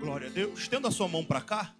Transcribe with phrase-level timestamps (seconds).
[0.00, 0.60] Glória a Deus.
[0.60, 1.74] Estenda a sua mão para cá.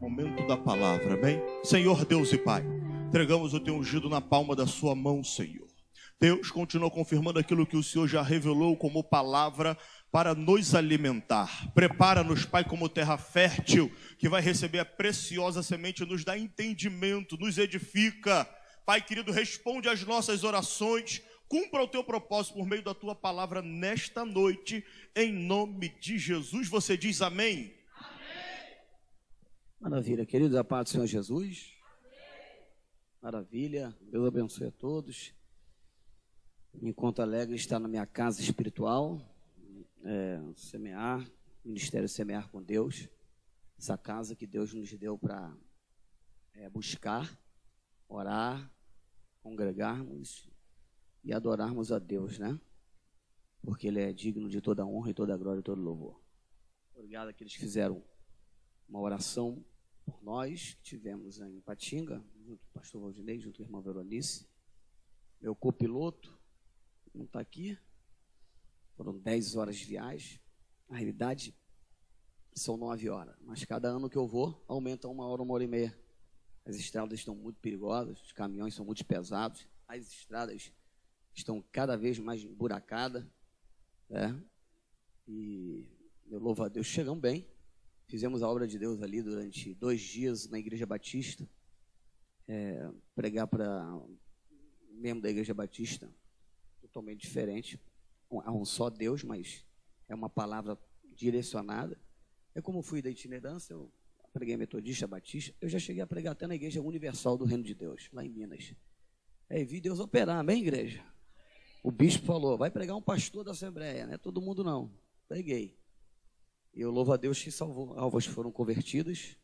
[0.00, 1.40] Momento da palavra, amém?
[1.62, 2.64] Senhor Deus e Pai,
[3.06, 5.68] entregamos o teu ungido na palma da sua mão, Senhor.
[6.20, 9.78] Deus continua confirmando aquilo que o Senhor já revelou como palavra
[10.10, 11.72] para nos alimentar.
[11.72, 17.56] Prepara-nos, Pai, como terra fértil, que vai receber a preciosa semente, nos dá entendimento, nos
[17.56, 18.46] edifica.
[18.84, 23.60] Pai querido, responde às nossas orações, cumpra o teu propósito por meio da tua palavra
[23.60, 26.68] nesta noite, em nome de Jesus.
[26.68, 27.74] Você diz amém?
[27.96, 28.78] amém.
[29.80, 31.76] Maravilha, queridos, a paz do Senhor Jesus.
[33.20, 35.34] Maravilha, Deus abençoe a todos.
[36.72, 39.20] Me encontro alegre estar na minha casa espiritual
[40.04, 41.28] é, semear,
[41.64, 43.08] ministério semear com Deus,
[43.76, 45.52] essa casa que Deus nos deu para
[46.54, 47.28] é, buscar,
[48.08, 48.70] orar,
[49.42, 50.48] congregarmos
[51.22, 52.58] e adorarmos a Deus, né?
[53.62, 56.20] Porque Ele é digno de toda honra e toda glória e todo louvor.
[56.94, 58.02] Obrigado àqueles que fizeram
[58.88, 59.64] uma oração
[60.04, 63.80] por nós, que tivemos em Patinga, junto com o pastor Valdinei, junto com a irmã
[63.80, 64.48] Veronice.
[65.40, 66.38] Meu copiloto
[67.14, 67.78] não está aqui,
[68.96, 70.40] foram 10 horas de viagem.
[70.88, 71.54] Na realidade,
[72.54, 73.36] são 9 horas.
[73.40, 75.98] Mas cada ano que eu vou, aumenta uma hora, uma hora e meia.
[76.64, 80.72] As estradas estão muito perigosas, os caminhões são muito pesados, as estradas
[81.34, 83.24] estão cada vez mais emburacadas.
[84.08, 84.42] Né?
[85.26, 85.86] E
[86.30, 87.46] eu louvo a Deus, chegam bem.
[88.08, 91.48] Fizemos a obra de Deus ali durante dois dias na Igreja Batista.
[92.48, 94.00] É, pregar para
[94.90, 96.12] membro da Igreja Batista,
[96.80, 97.80] totalmente diferente
[98.44, 99.64] a um só Deus, mas
[100.08, 100.78] é uma palavra
[101.14, 101.98] direcionada.
[102.54, 103.90] É como fui da itinerância, eu
[104.32, 107.74] preguei metodista, batista, eu já cheguei a pregar até na Igreja Universal do Reino de
[107.74, 108.74] Deus, lá em Minas.
[109.48, 111.04] Aí vi Deus operar, amém, igreja?
[111.82, 114.92] O bispo falou, vai pregar um pastor da Assembleia, não é todo mundo não.
[115.28, 115.78] Preguei.
[116.74, 119.36] E eu louvo a Deus que salvou, alvos foram convertidas,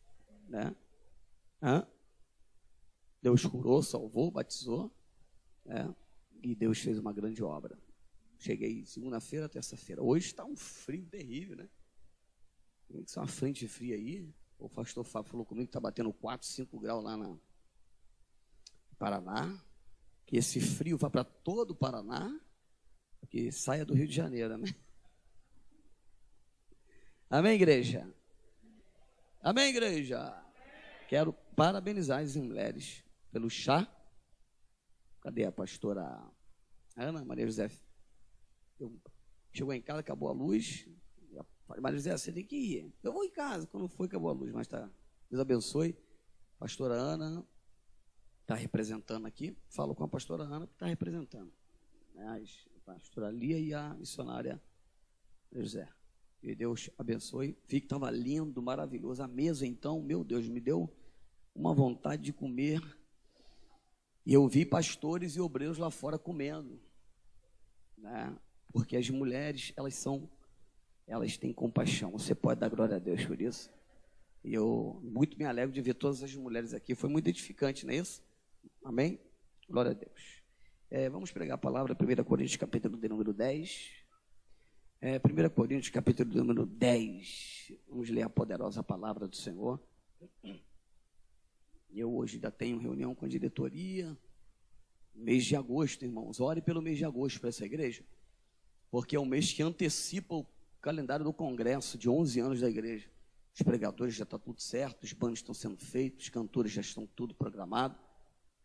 [0.49, 0.75] né?
[1.63, 1.87] Hã?
[3.23, 4.95] Deus curou, salvou, batizou,
[5.65, 5.95] né?
[6.43, 7.79] E Deus fez uma grande obra.
[8.39, 10.03] Cheguei segunda-feira, terça-feira.
[10.03, 11.69] Hoje está um frio terrível, né?
[12.87, 14.29] Tem que ser uma frente fria aí.
[14.59, 17.37] O pastor Fábio falou comigo que está batendo 4, 5 graus lá na
[18.99, 19.61] Paraná.
[20.27, 22.39] Que esse frio vá para todo o Paraná,
[23.31, 24.69] que saia do Rio de Janeiro, né?
[27.31, 28.13] Amém, igreja?
[29.41, 30.45] Amém, igreja?
[31.09, 33.89] Quero parabenizar as mulheres pelo chá.
[35.21, 36.23] Cadê a pastora
[36.97, 37.69] Ana Maria José
[38.79, 38.93] eu,
[39.53, 40.87] chegou em casa, acabou a luz.
[41.79, 42.95] Maria José, você tem que ir.
[43.03, 43.67] Eu vou em casa.
[43.67, 44.53] Quando foi, acabou a luz.
[44.53, 44.89] Mas tá.
[45.29, 45.97] Deus abençoe.
[46.59, 47.45] Pastora Ana
[48.47, 49.57] está representando aqui.
[49.69, 51.53] Falo com a pastora Ana que está representando.
[52.15, 52.45] Né,
[52.77, 54.63] a pastora Lia e a missionária
[55.53, 55.89] José.
[56.41, 57.59] Que Deus abençoe.
[57.67, 59.21] Vi que estava lindo, maravilhoso.
[59.21, 60.89] A mesa, então, meu Deus, me deu
[61.53, 62.81] uma vontade de comer.
[64.25, 66.81] E eu vi pastores e obreiros lá fora comendo.
[67.99, 68.37] Né?
[68.73, 70.31] Porque as mulheres, elas são,
[71.05, 72.13] elas têm compaixão.
[72.13, 73.69] Você pode dar glória a Deus por isso.
[74.45, 76.95] E eu muito me alegro de ver todas as mulheres aqui.
[76.95, 78.26] Foi muito edificante, não é isso?
[78.87, 79.19] Amém?
[79.69, 80.45] Glória a Deus.
[80.89, 83.91] É, vamos pregar a palavra, 1 Coríntios, capítulo de número 10.
[85.01, 87.73] É, 1 Coríntios, capítulo de número 10.
[87.89, 89.83] Vamos ler a poderosa palavra do Senhor.
[91.93, 94.17] Eu hoje ainda tenho reunião com a diretoria.
[95.13, 96.39] Mês de agosto, irmãos.
[96.39, 98.05] Ore pelo mês de agosto para essa igreja
[98.89, 100.47] porque é um mês que antecipa o
[100.81, 103.11] calendário do congresso de 11 anos da igreja.
[103.53, 107.05] Os pregadores já está tudo certo, os bandos estão sendo feitos, os cantores já estão
[107.07, 107.99] tudo programado.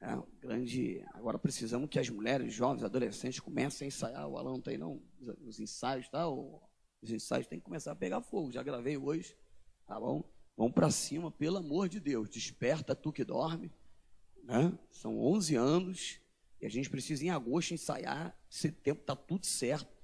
[0.02, 1.04] É, grande.
[1.14, 4.28] Agora precisamos que as mulheres, jovens, adolescentes comecem a ensaiar.
[4.28, 5.02] O Alan não tem não,
[5.46, 6.28] os ensaios, tá?
[6.28, 8.52] Os ensaios têm que começar a pegar fogo.
[8.52, 9.38] Já gravei hoje,
[9.86, 10.24] tá bom?
[10.58, 12.30] Vamos para cima, pelo amor de Deus.
[12.30, 13.72] Desperta tu que dorme.
[14.44, 14.78] Né?
[14.90, 16.20] São 11 anos
[16.60, 18.36] e a gente precisa em agosto ensaiar.
[18.50, 20.02] Setembro está tudo certo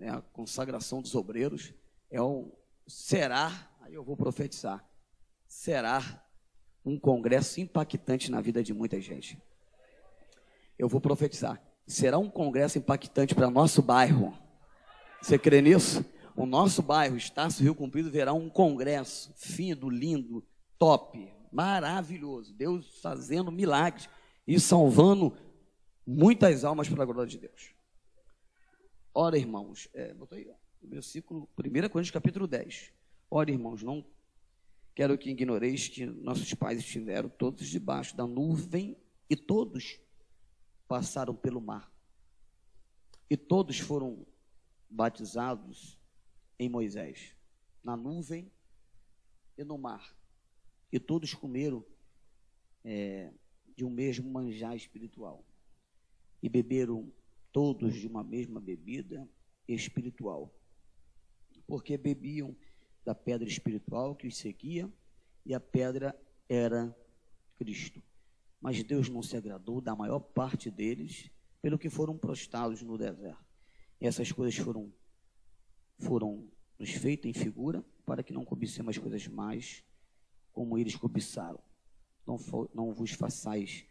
[0.00, 1.74] né, a consagração dos obreiros,
[2.10, 2.50] é um,
[2.86, 4.82] será, aí eu vou profetizar,
[5.46, 6.26] será
[6.84, 9.38] um congresso impactante na vida de muita gente.
[10.80, 14.32] Eu vou profetizar, será um congresso impactante para nosso bairro.
[15.20, 16.02] Você crê nisso?
[16.34, 20.42] O nosso bairro, Estácio Rio Comprido, verá um congresso fino, lindo,
[20.78, 22.54] top, maravilhoso.
[22.54, 24.08] Deus fazendo milagres
[24.48, 25.36] e salvando
[26.06, 27.74] muitas almas para a glória de Deus.
[29.12, 30.50] Ora, irmãos, é, botou aí,
[30.82, 32.90] versículo 1 Coríntios capítulo 10.
[33.30, 34.02] Ora, irmãos, não
[34.94, 38.96] quero que ignoreis que nossos pais estiveram todos debaixo da nuvem
[39.28, 40.00] e todos
[40.90, 41.88] passaram pelo mar.
[43.30, 44.26] E todos foram
[44.90, 45.96] batizados
[46.58, 47.32] em Moisés.
[47.84, 48.50] na nuvem
[49.56, 50.12] e no mar.
[50.90, 51.86] E todos comeram
[52.84, 53.32] é,
[53.76, 55.44] de um mesmo manjar espiritual.
[56.42, 57.12] E beberam
[57.52, 59.28] todos de uma mesma bebida
[59.68, 60.52] espiritual.
[61.68, 62.56] Porque bebiam
[63.04, 64.92] da pedra espiritual que os seguia,
[65.46, 66.92] e a pedra era
[67.56, 68.02] Cristo.
[68.60, 71.30] Mas Deus não se agradou da maior parte deles,
[71.62, 73.44] pelo que foram prostrados no deserto.
[74.00, 74.92] E essas coisas foram,
[75.98, 76.48] foram
[76.78, 79.84] nos feitas em figura, para que não cobicemos as coisas mais
[80.52, 81.60] como eles cobiçaram.
[82.26, 82.36] Não,
[82.74, 83.84] não vos façais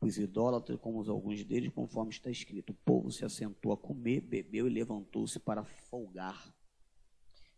[0.00, 2.70] os idólatras como alguns deles, conforme está escrito.
[2.70, 6.54] O povo se assentou a comer, bebeu e levantou-se para folgar.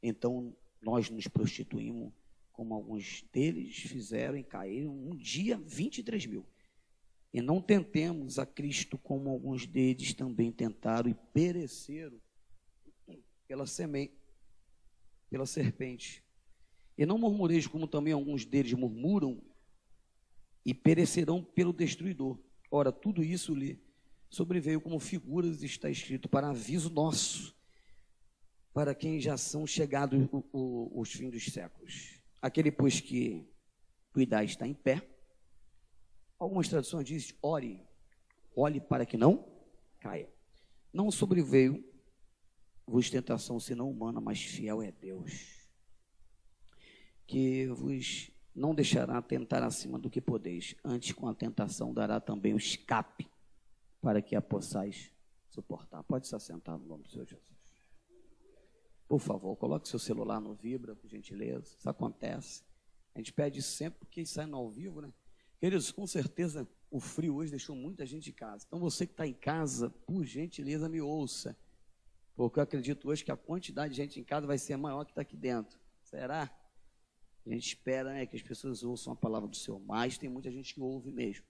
[0.03, 2.12] Então nós nos prostituímos,
[2.53, 6.47] como alguns deles fizeram e caíram, um dia 23 mil.
[7.33, 12.19] E não tentemos a Cristo como alguns deles também tentaram e pereceram
[13.47, 14.15] pela semente,
[15.31, 16.25] pela serpente.
[16.97, 19.43] E não murmureis como também alguns deles murmuram
[20.65, 22.39] e perecerão pelo destruidor.
[22.71, 23.81] Ora, tudo isso lhe
[24.29, 27.57] sobreveio como figuras, está escrito para aviso nosso,
[28.75, 32.21] para quem já são chegados os fins dos séculos.
[32.41, 33.49] Aquele, pois, que
[34.13, 35.18] cuidar está em pé.
[36.38, 37.82] Algumas traduções dizem, ore,
[38.55, 39.44] olhe para que não
[39.99, 40.32] caia.
[40.93, 41.85] Não sobreveio
[42.87, 45.69] vos tentação senão humana, mas fiel é Deus,
[47.26, 52.55] que vos não deixará tentar acima do que podeis, antes com a tentação dará também
[52.55, 53.29] o escape,
[54.00, 55.12] para que a possais
[55.49, 56.02] suportar.
[56.05, 57.49] Pode se assentar no nome do Senhor Jesus.
[59.06, 61.75] Por favor, coloque seu celular no vibra, por gentileza.
[61.79, 62.62] Isso acontece.
[63.14, 65.12] A gente pede sempre porque sai no ao vivo, né?
[65.60, 68.64] Queridos, com certeza o frio hoje deixou muita gente em casa.
[68.66, 71.56] Então você que está em casa, por gentileza, me ouça.
[72.34, 75.10] Porque eu acredito hoje que a quantidade de gente em casa vai ser maior que
[75.10, 75.78] está aqui dentro.
[76.02, 76.50] Será?
[77.44, 80.50] A gente espera né, que as pessoas ouçam a palavra do Senhor, mas tem muita
[80.50, 81.44] gente que ouve mesmo.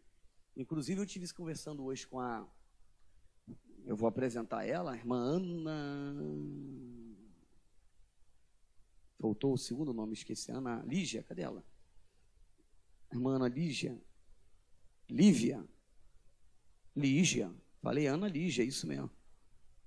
[0.56, 2.46] Inclusive, eu tive conversando hoje com a.
[3.84, 6.14] Eu vou apresentar ela, a irmã Ana.
[9.18, 10.50] Faltou o segundo nome, esqueci.
[10.50, 11.64] Ana Lígia, cadê ela?
[13.12, 13.98] Irmã Ana Lígia.
[15.08, 15.64] Lívia.
[16.94, 17.52] Lígia.
[17.80, 19.10] Falei Ana Lígia, isso mesmo.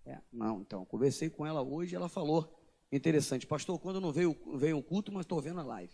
[0.06, 2.57] É, não, então, conversei com ela hoje, ela falou,
[2.91, 5.94] interessante, pastor, quando não veio, veio o culto, mas estou vendo a live.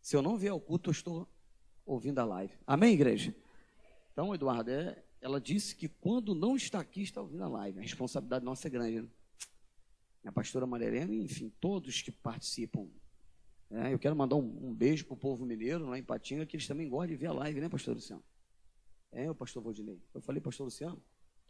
[0.00, 1.28] Se eu não vier ao culto, eu estou
[1.86, 2.52] ouvindo a live.
[2.66, 3.34] Amém, igreja?
[4.12, 7.78] Então, Eduardo, é, ela disse que quando não está aqui, está ouvindo a live.
[7.78, 9.02] A responsabilidade nossa é grande.
[9.02, 9.08] Né?
[10.26, 12.88] A pastora Maria enfim, todos que participam.
[13.76, 16.54] É, eu quero mandar um, um beijo para o povo mineiro lá em Patinga, que
[16.54, 18.22] eles também gostam de ver a live, né, pastor Luciano?
[19.10, 20.00] É, o pastor Valdinei.
[20.14, 21.02] Eu falei, pastor Luciano?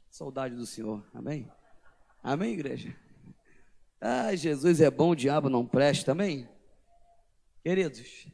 [0.09, 1.07] Saudade do Senhor.
[1.13, 1.51] Amém?
[2.23, 2.97] Amém, igreja?
[4.01, 6.13] Ah, Jesus é bom, o diabo não presta.
[6.13, 6.49] Amém?
[7.63, 8.27] Queridos,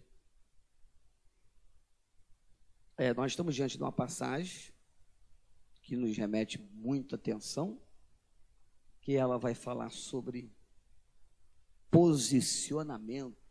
[2.97, 4.73] é, nós estamos diante de uma passagem
[5.83, 7.81] que nos remete muita atenção,
[9.01, 10.53] que ela vai falar sobre
[11.91, 13.50] posicionamento,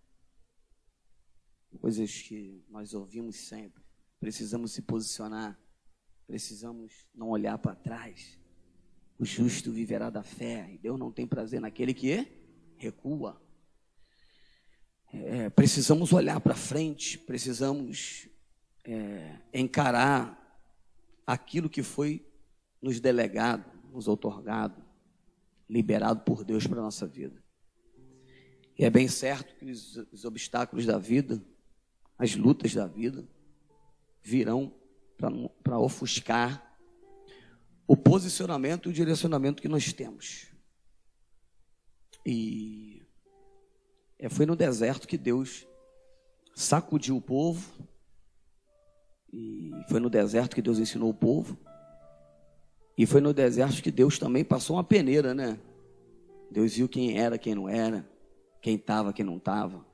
[1.77, 3.83] coisas que nós ouvimos sempre.
[4.19, 5.59] Precisamos se posicionar,
[6.27, 8.39] precisamos não olhar para trás.
[9.17, 12.27] O justo viverá da fé, e Deus não tem prazer naquele que
[12.77, 13.41] recua.
[15.11, 18.27] É, precisamos olhar para frente, precisamos
[18.85, 20.37] é, encarar
[21.25, 22.25] aquilo que foi
[22.81, 24.83] nos delegado, nos otorgado,
[25.69, 27.43] liberado por Deus para a nossa vida.
[28.77, 31.43] E é bem certo que os, os obstáculos da vida,
[32.19, 33.25] as lutas da vida,
[34.21, 34.73] virão
[35.63, 36.77] para ofuscar
[37.87, 40.47] o posicionamento e o direcionamento que nós temos.
[42.25, 43.01] E
[44.19, 45.65] é, foi no deserto que Deus
[46.53, 47.87] sacudiu o povo,
[49.31, 51.57] e foi no deserto que Deus ensinou o povo.
[52.97, 55.57] E foi no deserto que Deus também passou uma peneira, né?
[56.51, 58.09] Deus viu quem era, quem não era,
[58.61, 59.85] quem estava, quem não estava.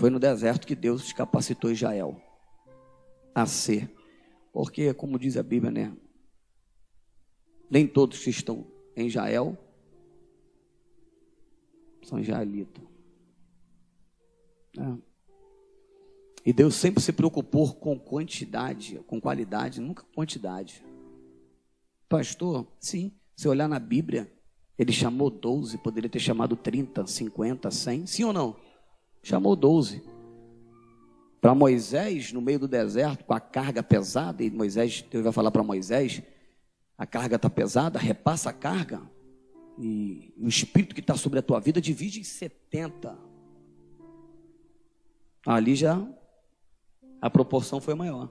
[0.00, 2.18] Foi no deserto que Deus capacitou Israel
[3.34, 3.94] a ser.
[4.50, 5.96] Porque, como diz a Bíblia, né?
[7.70, 8.66] Nem todos que estão
[8.96, 9.58] em Israel
[12.02, 12.82] são israelitas.
[14.78, 14.96] É.
[16.46, 20.82] E Deus sempre se preocupou com quantidade, com qualidade, nunca quantidade.
[22.08, 24.32] Pastor, sim, se olhar na Bíblia,
[24.78, 28.69] ele chamou 12, poderia ter chamado 30, 50, 100, sim ou não?
[29.22, 30.02] Chamou 12.
[31.40, 35.50] Para Moisés, no meio do deserto, com a carga pesada, e Moisés, Deus vai falar
[35.50, 36.22] para Moisés:
[36.98, 39.00] a carga está pesada, repassa a carga.
[39.78, 43.16] E o espírito que está sobre a tua vida divide em 70.
[45.46, 46.06] Ali já
[47.20, 48.30] a proporção foi maior.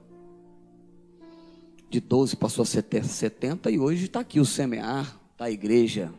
[1.88, 6.14] De 12 passou a 70 e hoje está aqui o semear, está a igreja.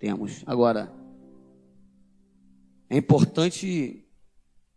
[0.00, 0.42] Temos.
[0.44, 0.92] Agora,
[2.92, 4.04] é importante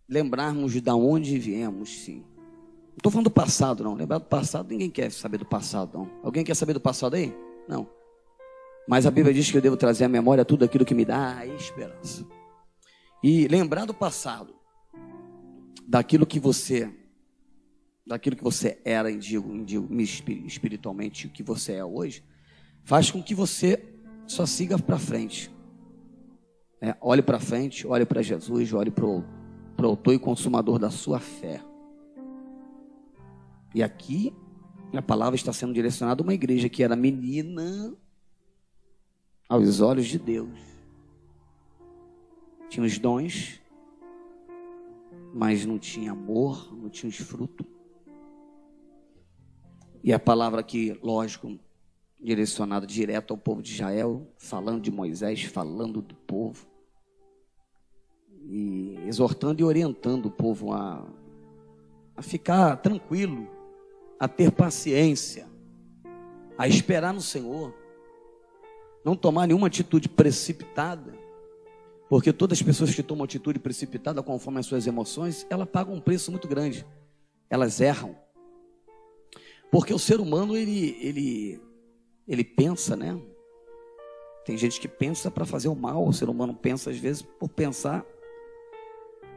[0.08, 2.24] lembrarmos de onde viemos, sim.
[2.92, 3.94] Não estou falando do passado, não.
[3.94, 6.10] Lembrar do passado, ninguém quer saber do passado, não.
[6.24, 7.36] Alguém quer saber do passado aí?
[7.68, 7.90] Não.
[8.88, 11.40] Mas a Bíblia diz que eu devo trazer à memória tudo aquilo que me dá
[11.40, 12.26] a esperança.
[13.22, 14.56] E lembrar do passado,
[15.86, 16.90] daquilo que você,
[18.08, 19.94] daquilo que você era, indigo, indigo
[20.46, 22.24] espiritualmente, o que você é hoje,
[22.86, 23.84] faz com que você
[24.26, 25.54] só siga para frente.
[26.86, 29.24] É, olhe para frente, olhe para Jesus, olhe para o
[29.82, 31.60] autor e consumador da sua fé.
[33.74, 34.32] E aqui
[34.94, 37.92] a palavra está sendo direcionada a uma igreja que era menina
[39.50, 40.60] aos olhos de Deus.
[42.70, 43.60] Tinha os dons,
[45.34, 47.66] mas não tinha amor, não tinha os frutos.
[50.04, 51.60] E a palavra aqui, lógico,
[52.22, 56.75] direcionada direto ao povo de Israel, falando de Moisés, falando do povo.
[58.48, 61.06] E exortando e orientando o povo a,
[62.16, 63.48] a ficar tranquilo,
[64.20, 65.48] a ter paciência,
[66.58, 67.74] a esperar no Senhor,
[69.04, 71.14] não tomar nenhuma atitude precipitada,
[72.10, 76.02] porque todas as pessoas que tomam atitude precipitada conforme as suas emoções, elas pagam um
[76.02, 76.86] preço muito grande,
[77.50, 78.16] elas erram.
[79.72, 81.62] Porque o ser humano, ele, ele,
[82.28, 83.20] ele pensa, né?
[84.46, 87.50] Tem gente que pensa para fazer o mal, o ser humano pensa às vezes por
[87.50, 88.06] pensar,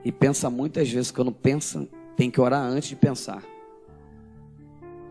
[0.09, 1.87] e pensa muitas vezes quando pensa,
[2.17, 3.45] tem que orar antes de pensar.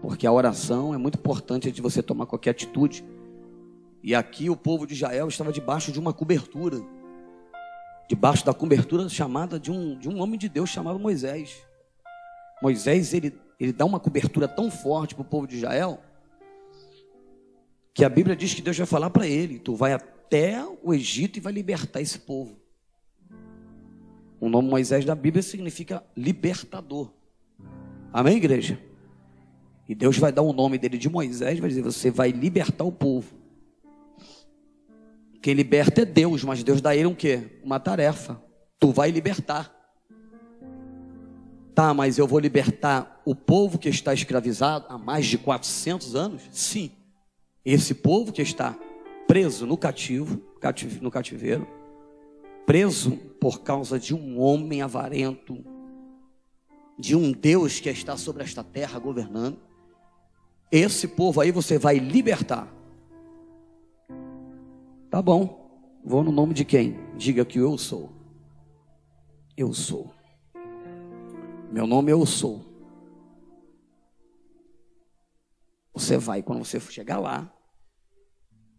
[0.02, 3.06] Porque a oração é muito importante de você tomar qualquer atitude.
[4.02, 6.82] E aqui o povo de Israel estava debaixo de uma cobertura.
[8.10, 11.64] Debaixo da cobertura chamada de um, de um homem de Deus chamado Moisés.
[12.60, 16.02] Moisés, ele, ele dá uma cobertura tão forte para o povo de Israel,
[17.94, 21.38] que a Bíblia diz que Deus vai falar para ele: Tu vai até o Egito
[21.38, 22.66] e vai libertar esse povo.
[24.40, 27.12] O nome Moisés da Bíblia significa libertador.
[28.14, 28.80] Amém, igreja?
[29.88, 32.92] E Deus vai dar o nome dele de Moisés, vai dizer: Você vai libertar o
[32.92, 33.36] povo.
[35.42, 37.60] Quem liberta é Deus, mas Deus dá a ele um quê?
[37.64, 38.42] Uma tarefa.
[38.80, 39.74] Tu vai libertar.
[41.74, 46.42] Tá, mas eu vou libertar o povo que está escravizado há mais de 400 anos?
[46.52, 46.92] Sim.
[47.64, 48.78] Esse povo que está
[49.28, 50.42] preso no cativo,
[51.02, 51.68] no cativeiro,
[52.68, 55.64] preso por causa de um homem avarento,
[57.00, 59.58] de um Deus que está sobre esta terra governando.
[60.70, 62.68] Esse povo aí você vai libertar.
[65.10, 67.00] Tá bom, vou no nome de quem?
[67.16, 68.12] Diga que eu sou.
[69.56, 70.14] Eu sou.
[71.72, 72.66] Meu nome eu sou.
[75.94, 77.50] Você vai, quando você chegar lá,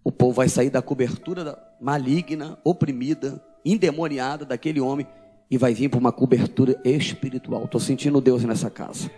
[0.05, 5.07] o povo vai sair da cobertura maligna, oprimida, endemoniada daquele homem
[5.51, 7.65] e vai vir para uma cobertura espiritual.
[7.65, 9.11] Estou sentindo Deus nessa casa.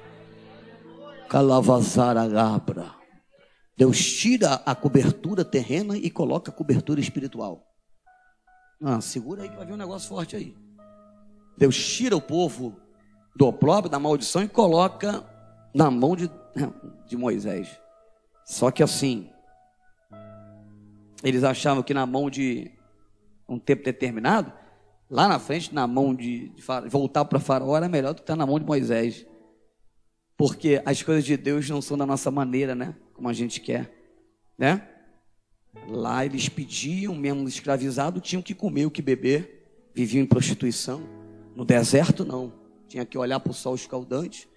[1.28, 2.94] Calavazara Gabra.
[3.76, 7.66] Deus tira a cobertura terrena e coloca a cobertura espiritual.
[8.82, 10.56] Ah, segura aí que vai vir um negócio forte aí.
[11.56, 12.76] Deus tira o povo
[13.36, 15.24] do opróbrio, da maldição e coloca
[15.74, 16.30] na mão de,
[17.06, 17.68] de Moisés.
[18.44, 19.30] Só que assim,
[21.22, 22.70] eles achavam que na mão de
[23.50, 24.52] um tempo determinado,
[25.10, 28.36] lá na frente, na mão de, de voltar para Faraó era melhor do que estar
[28.36, 29.26] na mão de Moisés.
[30.36, 32.94] Porque as coisas de Deus não são da nossa maneira, né?
[33.20, 33.92] como a gente quer,
[34.56, 34.88] né?
[35.86, 41.02] Lá eles pediam, mesmo escravizado, tinham que comer, o que beber, viviam em prostituição.
[41.54, 42.50] No deserto, não.
[42.88, 44.48] Tinha que olhar para o sol escaldante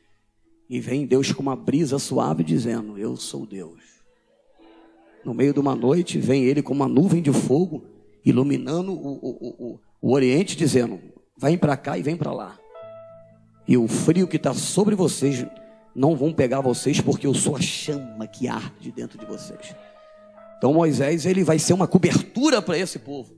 [0.69, 3.81] e vem Deus com uma brisa suave dizendo: Eu sou Deus.
[5.25, 7.83] No meio de uma noite, vem ele com uma nuvem de fogo,
[8.25, 10.99] iluminando o, o, o, o Oriente, dizendo:
[11.37, 12.59] Vem para cá e vem para lá.
[13.67, 15.45] E o frio que está sobre vocês
[15.95, 19.75] não vão pegar vocês porque eu sou a chama que arde dentro de vocês.
[20.57, 23.35] Então Moisés ele vai ser uma cobertura para esse povo.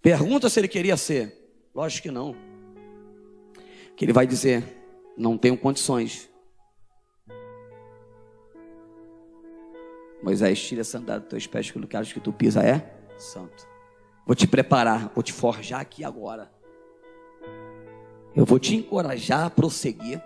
[0.00, 1.34] Pergunta se ele queria ser.
[1.74, 2.34] Lógico que não.
[3.96, 4.64] Que ele vai dizer:
[5.16, 6.28] não tenho condições.
[10.22, 13.66] Moisés, tira essa sandália dos teus pés, que o lugar que tu pisa é santo.
[14.26, 16.50] Vou te preparar, vou te forjar aqui agora.
[18.34, 20.22] Eu vou te encorajar a prosseguir.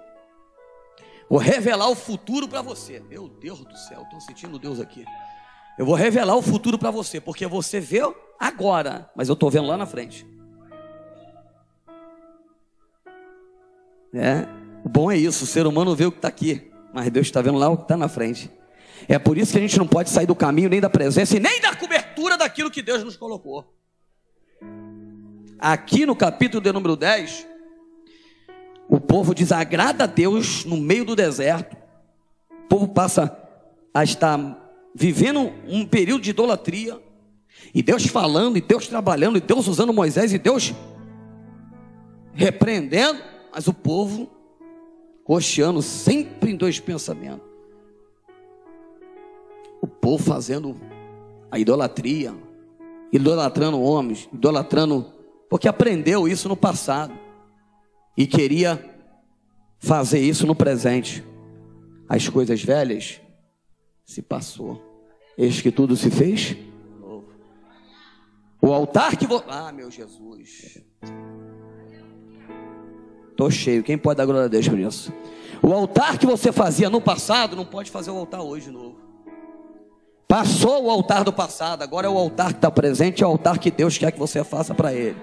[1.28, 3.00] Vou revelar o futuro para você.
[3.00, 5.04] Meu Deus do céu, estou sentindo Deus aqui.
[5.78, 8.00] Eu vou revelar o futuro para você, porque você vê
[8.38, 10.26] agora, mas eu estou vendo lá na frente.
[14.14, 14.46] É,
[14.84, 17.40] o bom é isso, o ser humano vê o que está aqui, mas Deus está
[17.40, 18.50] vendo lá o que está na frente.
[19.08, 21.40] É por isso que a gente não pode sair do caminho, nem da presença e
[21.40, 23.72] nem da cobertura daquilo que Deus nos colocou.
[25.58, 27.46] Aqui no capítulo de número 10,
[28.88, 31.76] o povo desagrada a Deus no meio do deserto.
[32.50, 33.36] O povo passa
[33.94, 34.58] a estar
[34.94, 37.00] vivendo um período de idolatria.
[37.74, 40.74] E Deus falando, e Deus trabalhando, e Deus usando Moisés, e Deus
[42.34, 43.22] repreendendo,
[43.54, 44.30] mas o povo
[45.24, 47.51] cocheando sempre em dois pensamentos.
[50.02, 50.74] Povo fazendo
[51.48, 52.34] a idolatria,
[53.12, 55.06] idolatrando homens, idolatrando,
[55.48, 57.16] porque aprendeu isso no passado
[58.16, 58.84] e queria
[59.78, 61.24] fazer isso no presente.
[62.08, 63.20] As coisas velhas
[64.04, 64.82] se passou.
[65.38, 66.56] Eis que tudo se fez
[66.98, 67.28] novo.
[68.60, 69.44] O altar que vou.
[69.46, 70.82] Ah, meu Jesus.
[73.30, 73.84] Estou cheio.
[73.84, 75.12] Quem pode dar glória a Deus por isso?
[75.62, 79.01] O altar que você fazia no passado não pode fazer o altar hoje novo.
[80.32, 83.58] Passou o altar do passado, agora é o altar que está presente, é o altar
[83.58, 85.14] que Deus quer que você faça para Ele.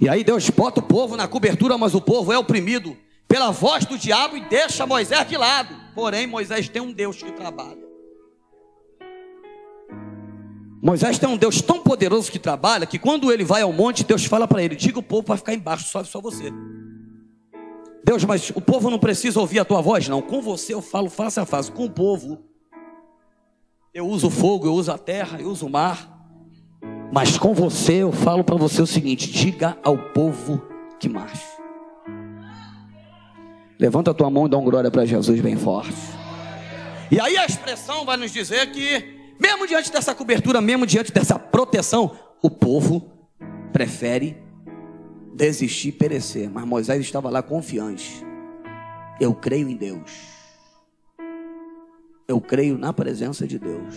[0.00, 2.96] E aí Deus bota o povo na cobertura, mas o povo é oprimido
[3.28, 5.76] pela voz do diabo e deixa Moisés de lado.
[5.94, 7.88] Porém, Moisés tem um Deus que trabalha.
[10.82, 14.24] Moisés tem um Deus tão poderoso que trabalha que quando ele vai ao monte, Deus
[14.24, 16.52] fala para ele: diga o povo para ficar embaixo, sobe só você.
[18.04, 20.22] Deus, mas o povo não precisa ouvir a tua voz, não.
[20.22, 21.70] Com você eu falo face a face.
[21.70, 22.42] Com o povo,
[23.92, 26.18] eu uso fogo, eu uso a terra, eu uso o mar.
[27.12, 30.62] Mas com você eu falo para você o seguinte: diga ao povo
[30.98, 31.60] que marche.
[33.78, 35.94] Levanta a tua mão e dá um glória para Jesus bem forte.
[37.10, 41.38] E aí a expressão vai nos dizer que, mesmo diante dessa cobertura, mesmo diante dessa
[41.38, 43.10] proteção, o povo
[43.72, 44.36] prefere
[45.40, 46.50] desistir perecer.
[46.50, 48.24] Mas Moisés estava lá confiante.
[49.18, 50.10] Eu creio em Deus.
[52.28, 53.94] Eu creio na presença de Deus.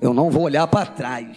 [0.00, 1.36] Eu não vou olhar para trás.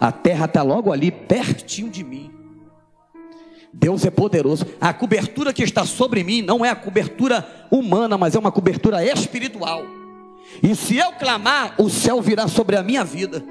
[0.00, 2.30] A terra está logo ali, pertinho de mim.
[3.72, 4.66] Deus é poderoso.
[4.80, 9.02] A cobertura que está sobre mim não é a cobertura humana, mas é uma cobertura
[9.04, 9.84] espiritual.
[10.60, 13.42] E se eu clamar, o céu virá sobre a minha vida.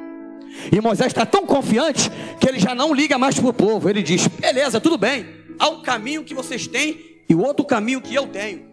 [0.71, 2.09] E Moisés está tão confiante
[2.39, 3.89] que ele já não liga mais para o povo.
[3.89, 5.25] Ele diz: beleza, tudo bem.
[5.59, 8.69] Há um caminho que vocês têm e o outro caminho que eu tenho.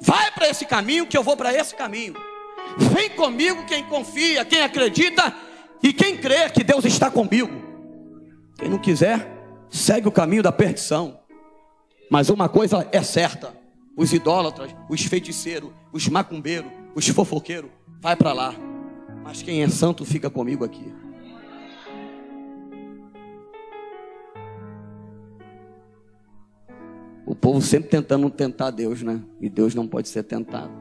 [0.00, 2.14] Vai para esse caminho que eu vou para esse caminho.
[2.76, 5.34] Vem comigo quem confia, quem acredita
[5.82, 7.50] e quem crê que Deus está comigo,
[8.58, 9.28] quem não quiser,
[9.68, 11.18] segue o caminho da perdição.
[12.10, 13.52] Mas uma coisa é certa:
[13.96, 18.71] os idólatras, os feiticeiros, os macumbeiros, os fofoqueiros, vai para lá.
[19.22, 20.92] Mas quem é santo fica comigo aqui.
[27.24, 29.22] O povo sempre tentando tentar Deus, né?
[29.40, 30.72] E Deus não pode ser tentado.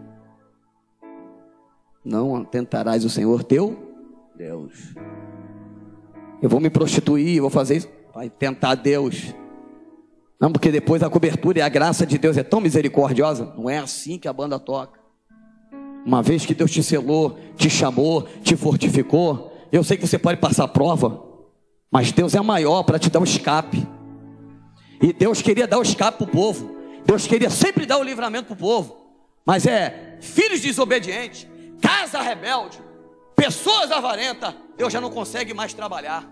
[2.03, 3.91] Não tentarás o Senhor teu
[4.35, 4.95] Deus.
[6.41, 7.89] Eu vou me prostituir, eu vou fazer isso.
[8.13, 9.33] Vai tentar Deus.
[10.39, 13.53] Não, porque depois a cobertura e a graça de Deus é tão misericordiosa.
[13.55, 14.99] Não é assim que a banda toca.
[16.05, 20.39] Uma vez que Deus te selou, te chamou, te fortificou, eu sei que você pode
[20.39, 21.23] passar prova,
[21.91, 23.87] mas Deus é maior para te dar um escape.
[25.01, 26.75] E Deus queria dar o escape para o povo.
[27.05, 28.97] Deus queria sempre dar o livramento para o povo.
[29.45, 31.47] Mas é filhos desobedientes,
[31.81, 32.79] casa rebelde,
[33.35, 36.29] pessoas avarentas, Deus já não consegue mais trabalhar.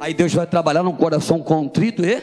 [0.00, 2.20] Aí Deus vai trabalhar num coração contrito e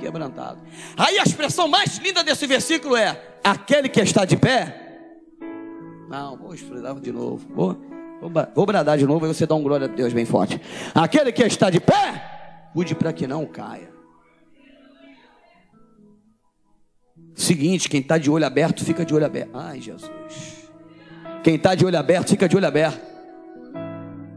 [0.00, 0.60] quebrantado.
[0.96, 4.87] Aí a expressão mais linda desse versículo é: aquele que está de pé.
[6.08, 7.46] Não, vou expressar de novo.
[7.54, 7.76] Vou,
[8.20, 10.60] vou, vou bradar de novo e você dá um glória a Deus bem forte.
[10.94, 13.90] Aquele que está de pé, cuide para que não caia.
[17.34, 19.50] Seguinte, quem está de olho aberto, fica de olho aberto.
[19.54, 20.10] Ai, Jesus.
[21.44, 23.00] Quem está de olho aberto, fica de olho aberto.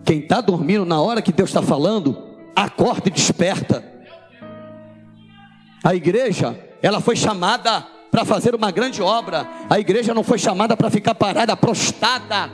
[0.05, 2.21] Quem está dormindo na hora que Deus está falando,
[2.55, 3.83] acorda e desperta.
[5.83, 9.47] A igreja, ela foi chamada para fazer uma grande obra.
[9.69, 12.51] A igreja não foi chamada para ficar parada, prostrada,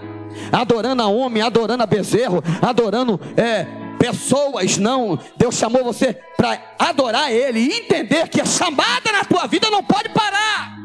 [0.52, 3.66] adorando a homem, adorando a bezerro, adorando é,
[3.98, 4.78] pessoas.
[4.78, 9.70] Não, Deus chamou você para adorar Ele e entender que a chamada na tua vida
[9.72, 10.78] não pode parar.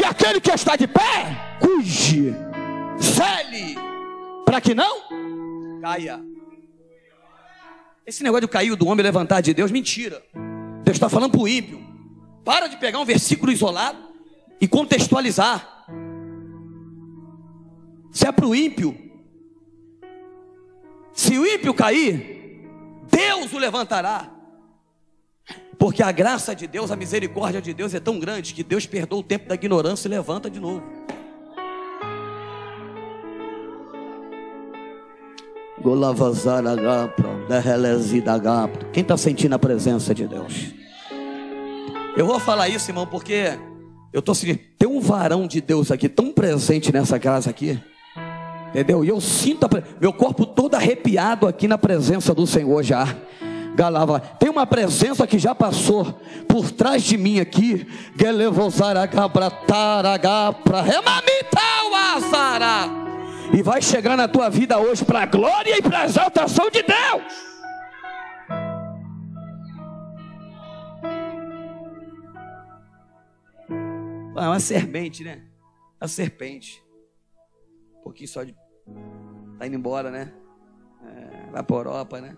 [0.00, 2.34] E aquele que está de pé, cuide,
[2.98, 3.76] cele,
[4.44, 5.02] para que não
[5.80, 6.20] caia.
[8.06, 10.22] Esse negócio de cair do homem levantar de Deus, mentira.
[10.84, 11.91] Deus está falando para o ímpio.
[12.44, 13.98] Para de pegar um versículo isolado
[14.60, 15.86] e contextualizar.
[18.10, 18.96] Se é para o ímpio,
[21.12, 22.68] se o ímpio cair,
[23.10, 24.30] Deus o levantará.
[25.78, 29.20] Porque a graça de Deus, a misericórdia de Deus é tão grande que Deus perdoa
[29.20, 30.82] o tempo da ignorância e levanta de novo.
[38.92, 40.81] Quem está sentindo a presença de Deus?
[42.16, 43.58] Eu vou falar isso, irmão, porque
[44.12, 44.60] eu estou sentindo.
[44.78, 47.80] Tem um varão de Deus aqui, tão presente nessa casa aqui.
[48.68, 49.04] Entendeu?
[49.04, 49.66] E eu sinto
[50.00, 53.06] meu corpo todo arrepiado aqui na presença do Senhor já.
[53.74, 57.86] Galava, tem uma presença que já passou por trás de mim aqui.
[63.54, 66.82] E vai chegar na tua vida hoje para a glória e para a exaltação de
[66.82, 67.51] Deus.
[74.34, 75.42] Ah, uma serpente, né?
[76.00, 76.82] A serpente.
[77.98, 78.54] Um pouquinho só de.
[79.58, 80.32] Tá indo embora, né?
[81.04, 82.36] É, vai para a Europa, né?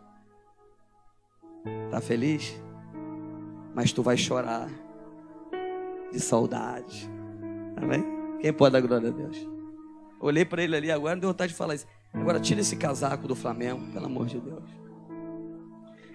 [1.90, 2.60] Tá feliz?
[3.74, 4.68] Mas tu vai chorar
[6.12, 7.08] de saudade.
[7.76, 8.04] Amém?
[8.40, 9.48] Quem pode dar glória a Deus?
[10.20, 11.86] Olhei para ele ali agora, não deu vontade de falar isso.
[12.12, 14.64] Agora tira esse casaco do Flamengo, pelo amor de Deus.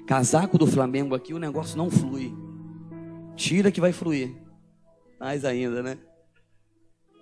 [0.07, 2.33] Casaco do Flamengo aqui, o negócio não flui.
[3.35, 4.35] Tira que vai fluir.
[5.19, 5.97] Mais ainda, né?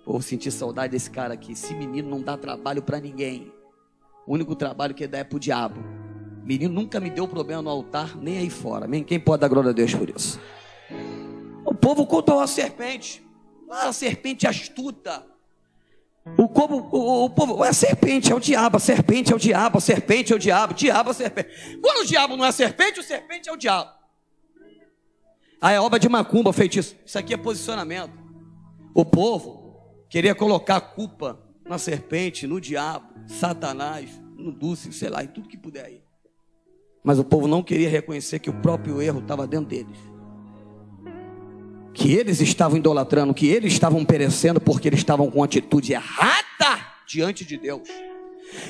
[0.04, 1.52] Pô, senti saudade desse cara aqui.
[1.52, 3.52] Esse menino não dá trabalho para ninguém.
[4.26, 5.80] O único trabalho que dá é pro diabo.
[6.44, 8.86] Menino nunca me deu problema no altar, nem aí fora.
[8.86, 9.04] Amém?
[9.04, 10.40] Quem pode dar glória a Deus por isso?
[11.64, 13.22] O povo contou a serpente.
[13.70, 15.26] Ah, a serpente astuta.
[16.36, 19.38] O, povo, o, o povo, é a serpente, é o diabo, a serpente é o
[19.38, 21.78] diabo, a serpente é o diabo, diabo é a serpente.
[21.82, 23.97] Quando o diabo não é serpente, o serpente é o diabo.
[25.60, 26.94] Ah, é obra de macumba, feitiço.
[27.04, 28.12] Isso aqui é posicionamento.
[28.94, 29.76] O povo
[30.08, 35.48] queria colocar a culpa na serpente, no diabo, Satanás, no Dulce, sei lá, em tudo
[35.48, 36.02] que puder ir.
[37.04, 39.98] Mas o povo não queria reconhecer que o próprio erro estava dentro deles.
[41.92, 47.44] Que eles estavam idolatrando, que eles estavam perecendo porque eles estavam com atitude errada diante
[47.44, 47.88] de Deus.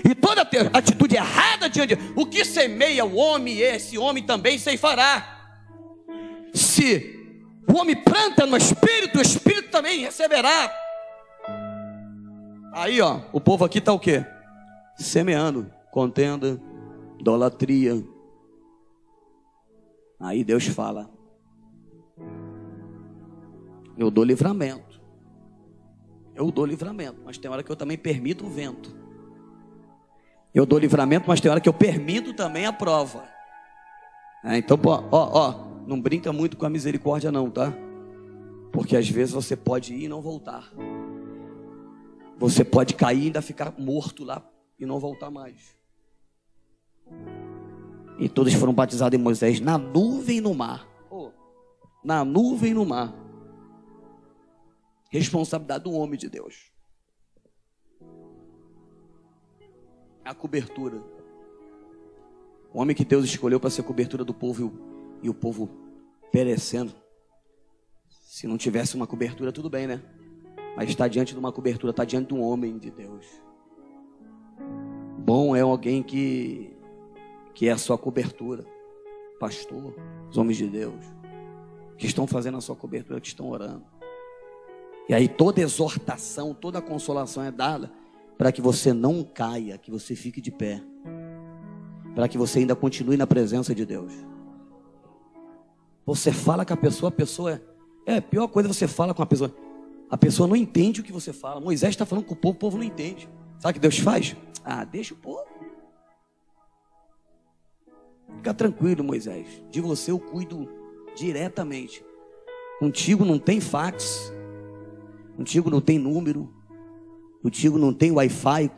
[0.09, 4.59] E toda atitude errada diante de Deus, o que semeia o homem, esse homem também
[4.59, 5.38] ceifará.
[6.59, 7.19] Se
[7.69, 10.71] o homem planta no espírito, o espírito também receberá.
[12.73, 14.25] Aí, ó, o povo aqui está o quê?
[14.97, 16.61] Semeando contenda,
[17.19, 18.05] idolatria.
[20.19, 21.09] Aí Deus fala:
[23.97, 25.01] Eu dou livramento.
[26.35, 28.97] Eu dou livramento, mas tem hora que eu também permito o vento.
[30.55, 33.25] Eu dou livramento, mas tem hora que eu permito também a prova.
[34.45, 37.73] É, então, ó, ó, não brinca muito com a misericórdia, não, tá?
[38.71, 40.71] Porque às vezes você pode ir e não voltar.
[42.37, 44.47] Você pode cair e ainda ficar morto lá
[44.79, 45.75] e não voltar mais.
[48.19, 50.87] E todos foram batizados em Moisés na nuvem e no mar.
[52.05, 53.15] Na nuvem e no mar.
[55.11, 56.71] Responsabilidade do homem de Deus.
[60.23, 61.03] A cobertura.
[62.75, 65.69] O homem que Deus escolheu para ser cobertura do povo e o povo
[66.33, 66.93] perecendo.
[68.09, 70.03] Se não tivesse uma cobertura, tudo bem, né?
[70.77, 73.27] Mas está diante de uma cobertura, está diante de um homem de Deus.
[75.19, 76.77] Bom é alguém que,
[77.55, 78.65] que é a sua cobertura.
[79.41, 79.95] Pastor,
[80.31, 81.05] os homens de Deus,
[81.97, 83.85] que estão fazendo a sua cobertura, que estão orando.
[85.09, 87.91] E aí toda exortação, toda consolação é dada
[88.37, 90.81] para que você não caia, que você fique de pé.
[92.15, 94.13] Para que você ainda continue na presença de Deus.
[96.09, 97.61] Você fala com a pessoa, a pessoa é.
[98.15, 99.55] É a pior coisa você fala com a pessoa.
[100.09, 101.61] A pessoa não entende o que você fala.
[101.61, 103.29] Moisés está falando com o povo, o povo não entende.
[103.59, 104.35] Sabe o que Deus faz?
[104.65, 105.45] Ah, deixa o povo.
[108.37, 109.47] Fica tranquilo, Moisés.
[109.71, 110.67] De você eu cuido
[111.15, 112.03] diretamente.
[112.81, 114.33] Contigo não tem fax.
[115.37, 116.51] Contigo não tem número.
[117.43, 118.71] Contigo não tem Wi-Fi.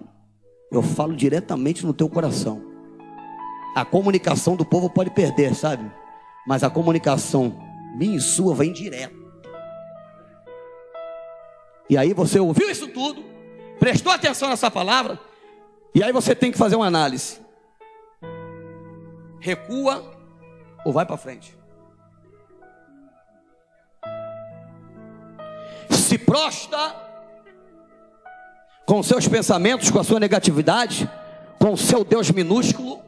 [0.68, 2.60] Eu falo diretamente no teu coração.
[3.76, 5.99] A comunicação do povo pode perder, sabe?
[6.46, 7.60] Mas a comunicação
[7.94, 9.20] minha e sua vem direto.
[11.88, 13.24] E aí você ouviu isso tudo,
[13.78, 15.18] prestou atenção nessa palavra,
[15.92, 17.40] e aí você tem que fazer uma análise.
[19.40, 20.16] Recua
[20.84, 21.58] ou vai para frente?
[25.90, 26.94] Se prostra
[28.86, 31.10] com seus pensamentos, com a sua negatividade,
[31.58, 33.02] com o seu Deus minúsculo,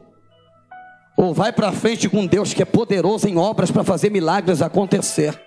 [1.23, 5.39] ou vai para frente com Deus que é poderoso em obras para fazer milagres acontecer.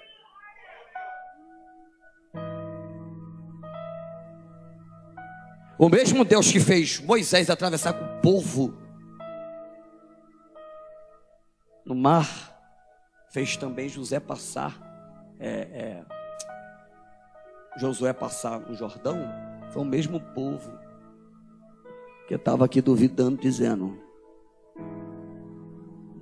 [5.79, 8.75] O mesmo Deus que fez Moisés atravessar com o povo
[11.85, 12.27] no mar,
[13.29, 14.75] fez também José passar,
[15.39, 16.05] é, é,
[17.77, 19.19] Josué passar no Jordão,
[19.71, 20.73] foi o mesmo povo
[22.27, 24.06] que estava aqui duvidando, dizendo: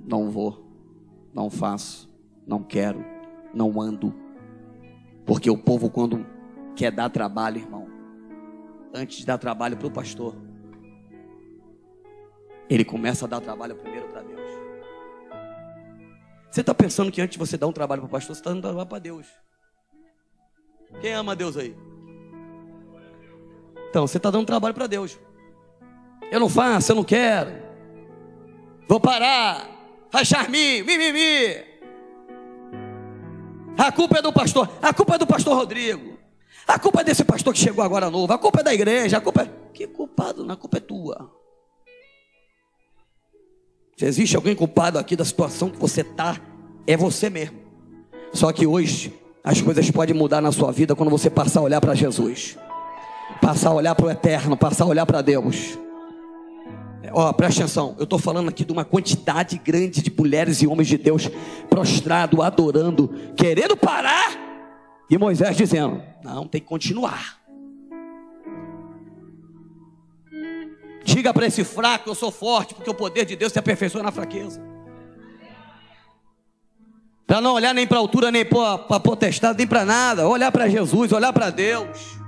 [0.05, 0.64] Não vou,
[1.33, 2.12] não faço,
[2.47, 3.05] não quero,
[3.53, 4.14] não ando.
[5.25, 6.27] Porque o povo, quando
[6.77, 7.88] quer dar trabalho, irmão,
[8.95, 10.37] antes de dar trabalho para o pastor,
[12.69, 14.40] ele começa a dar trabalho primeiro para Deus.
[16.51, 18.51] Você está pensando que antes de você dar um trabalho para o pastor, você está
[18.51, 19.27] dando trabalho para Deus.
[21.01, 21.77] Quem ama Deus aí?
[23.90, 25.19] Então, você está dando trabalho para Deus.
[26.31, 27.51] Eu não faço, eu não quero.
[28.88, 29.74] Vou parar.
[30.14, 31.57] Rachar-me, mimimi.
[33.77, 34.70] A culpa é do pastor.
[34.81, 36.16] A culpa é do pastor Rodrigo.
[36.68, 38.33] A culpa é desse pastor que chegou agora novo.
[38.33, 39.18] A culpa é da igreja.
[39.18, 39.50] A culpa é.
[39.72, 40.48] Que culpado?
[40.53, 41.29] A culpa é tua.
[43.96, 46.40] Se existe alguém culpado aqui da situação que você está,
[46.87, 47.59] é você mesmo.
[48.33, 51.81] Só que hoje as coisas podem mudar na sua vida quando você passar a olhar
[51.81, 52.57] para Jesus,
[53.42, 55.77] passar a olhar para o eterno, passar a olhar para Deus.
[57.16, 60.88] Ó, presta atenção, eu estou falando aqui de uma quantidade grande de mulheres e homens
[60.88, 61.31] de Deus
[61.70, 64.33] prostrado, adorando, querendo parar,
[65.09, 67.38] e Moisés dizendo: Não, tem que continuar.
[71.05, 74.11] Diga para esse fraco, eu sou forte, porque o poder de Deus se aperfeiçoa na
[74.11, 74.61] fraqueza.
[77.29, 80.27] Para não olhar nem para a altura, nem para potestade, nem para nada.
[80.27, 82.18] Olhar para Jesus, olhar para Deus.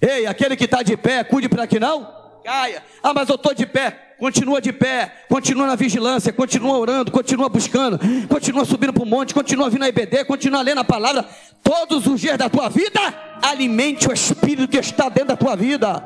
[0.00, 2.84] Ei, aquele que está de pé, cuide para que não caia.
[3.02, 4.14] Ah, mas eu estou de pé.
[4.18, 9.34] Continua de pé, continua na vigilância, continua orando, continua buscando, continua subindo para o monte,
[9.34, 11.28] continua vindo a IBD, continua lendo a palavra.
[11.62, 13.00] Todos os dias da tua vida,
[13.42, 16.00] alimente o Espírito que está dentro da tua vida.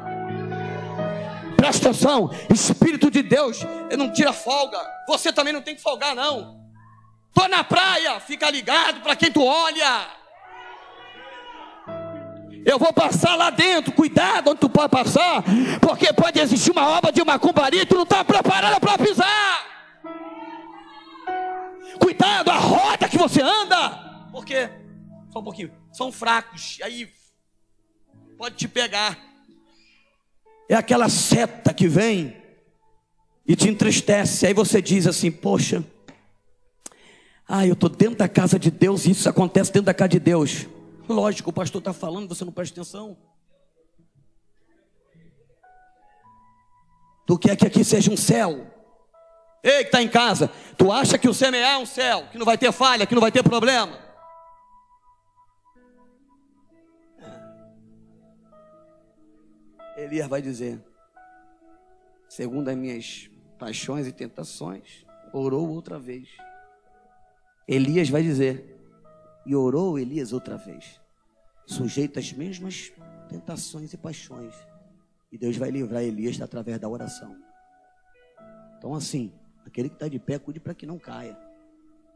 [1.55, 3.61] Presta atenção, Espírito de Deus,
[3.97, 4.81] não tira folga.
[5.07, 6.59] Você também não tem que folgar, não.
[7.35, 10.18] Tô na praia, fica ligado para quem tu olha.
[12.69, 15.43] Eu vou passar lá dentro, cuidado onde tu pode passar,
[15.81, 19.67] porque pode existir uma obra de macumbaria e tu não está preparado para pisar.
[21.99, 24.69] Cuidado a roda que você anda, porque
[25.33, 27.09] só um pouquinho, são fracos, aí
[28.37, 29.29] pode te pegar
[30.69, 32.37] é aquela seta que vem
[33.47, 34.47] e te entristece.
[34.47, 35.83] Aí você diz assim: Poxa,
[37.49, 40.21] ah, eu estou dentro da casa de Deus e isso acontece dentro da casa de
[40.21, 40.67] Deus.
[41.09, 43.17] Lógico, o pastor está falando, você não presta atenção.
[47.27, 48.67] Tu quer que aqui seja um céu?
[49.63, 52.47] Ei, que está em casa, tu acha que o CMA é um céu, que não
[52.47, 53.99] vai ter falha, que não vai ter problema?
[59.97, 60.81] Elias vai dizer:
[62.29, 66.29] segundo as minhas paixões e tentações, orou outra vez.
[67.67, 68.78] Elias vai dizer:
[69.49, 71.01] e orou Elias outra vez,
[71.67, 72.93] sujeito às mesmas
[73.31, 74.55] tentações e paixões.
[75.33, 77.35] E Deus vai livrar Elias através da oração.
[78.77, 79.33] Então, assim,
[79.65, 81.35] aquele que está de pé, cuide para que não caia.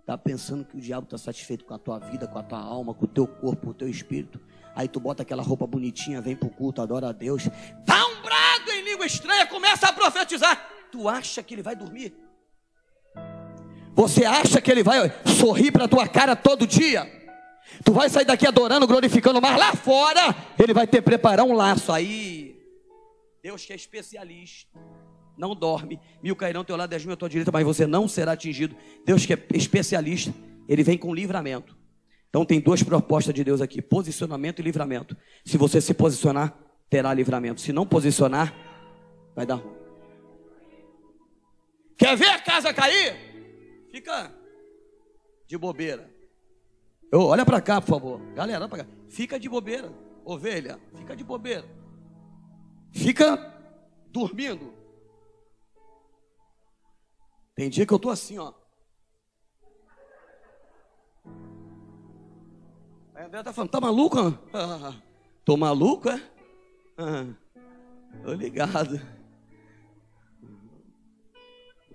[0.01, 2.93] Está pensando que o diabo está satisfeito com a tua vida, com a tua alma,
[2.93, 4.39] com o teu corpo, com o teu espírito.
[4.75, 7.49] Aí tu bota aquela roupa bonitinha, vem pro culto, adora a Deus.
[7.87, 10.69] Dá um brado em língua estranha, começa a profetizar.
[10.91, 12.15] Tu acha que ele vai dormir?
[13.95, 17.22] Você acha que ele vai sorrir para tua cara todo dia?
[17.85, 21.93] Tu vai sair daqui adorando, glorificando, mas lá fora ele vai ter preparar um laço
[21.93, 22.61] aí.
[23.43, 24.71] Deus que é especialista,
[25.37, 25.99] não dorme.
[26.23, 28.77] Mil cairão ao teu lado, dez mil à tua direita, mas você não será atingido.
[29.05, 30.33] Deus que é especialista,
[30.69, 31.77] ele vem com livramento.
[32.29, 35.17] Então tem duas propostas de Deus aqui: posicionamento e livramento.
[35.45, 36.57] Se você se posicionar,
[36.89, 37.61] terá livramento.
[37.61, 38.55] Se não posicionar,
[39.35, 39.77] vai dar ruim.
[41.97, 43.17] Quer ver a casa cair?
[43.91, 44.33] Fica
[45.47, 46.12] de bobeira.
[47.13, 48.19] Eu, olha para cá, por favor.
[48.33, 48.91] Galera, olha cá.
[49.11, 49.93] Fica de bobeira.
[50.25, 51.69] Ovelha, fica de bobeira.
[52.91, 53.55] Fica
[54.11, 54.73] dormindo.
[57.55, 58.55] Tem dia que eu tô assim, ó.
[63.15, 64.17] Aí André tá falando, tá maluco?
[64.55, 64.95] Ah,
[65.45, 66.19] tô maluco, é?
[66.97, 67.27] Ah,
[68.25, 68.99] tô ligado.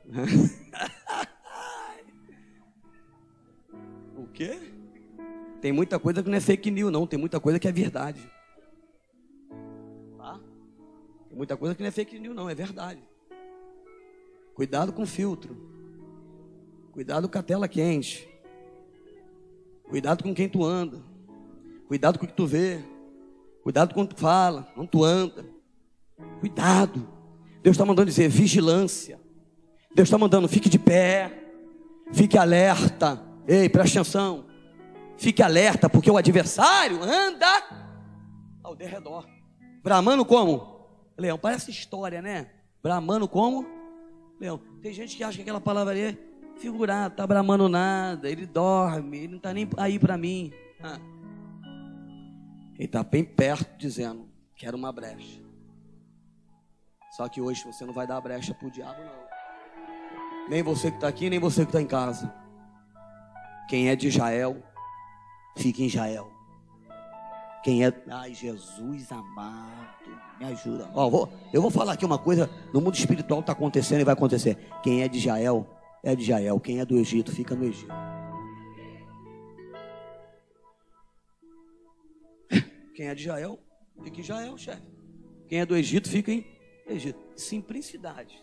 [4.16, 4.77] o quê?
[5.62, 7.08] Tem muita coisa que não é fake news, não.
[7.08, 8.22] Tem muita coisa que é verdade.
[10.18, 10.40] Tá?
[11.28, 12.50] Tem muita coisa que não é fake news, não.
[12.50, 13.02] É verdade.
[14.54, 15.56] Cuidado com o filtro.
[16.92, 18.28] Cuidado com a tela quente.
[19.88, 21.02] Cuidado com quem tu anda.
[21.88, 22.82] Cuidado com o que tu vê.
[23.62, 25.46] Cuidado com o que tu fala, onde tu anda.
[26.40, 27.08] Cuidado.
[27.62, 29.20] Deus está mandando dizer vigilância.
[29.94, 31.52] Deus está mandando fique de pé.
[32.12, 33.22] Fique alerta.
[33.48, 34.47] Ei, preste atenção.
[35.18, 37.48] Fique alerta, porque o adversário anda
[38.64, 39.28] ao derredor.
[39.84, 40.88] Bramando como?
[41.18, 41.38] Leão.
[41.38, 42.52] Parece história, né?
[42.84, 43.66] Bramando como?
[44.40, 44.62] Leão.
[44.82, 46.18] Tem gente que acha que aquela palavra ali é
[46.60, 50.52] figurada, tá bramando nada, ele dorme, ele não está nem aí para mim.
[50.82, 51.00] Ah.
[52.76, 55.42] Ele está bem perto dizendo, quero uma brecha.
[57.16, 59.28] Só que hoje você não vai dar brecha para o diabo, não.
[60.50, 62.34] Nem você que está aqui, nem você que está em casa.
[63.68, 64.62] Quem é de Israel,
[65.58, 66.32] fica em Israel.
[67.64, 67.92] Quem é.
[68.08, 70.08] Ai, Jesus amado,
[70.40, 70.90] me ajuda.
[70.94, 74.14] Ó, vou, eu vou falar aqui uma coisa: no mundo espiritual está acontecendo e vai
[74.14, 74.58] acontecer.
[74.82, 75.68] Quem é de Israel,
[76.04, 76.60] é de Israel.
[76.60, 77.94] Quem é do Egito, fica no Egito.
[82.96, 83.60] Quem é de Israel,
[84.02, 84.84] fica em Israel, chefe.
[85.48, 86.46] Quem é do Egito, fica em
[86.88, 87.20] Egito.
[87.36, 88.42] Simplicidade.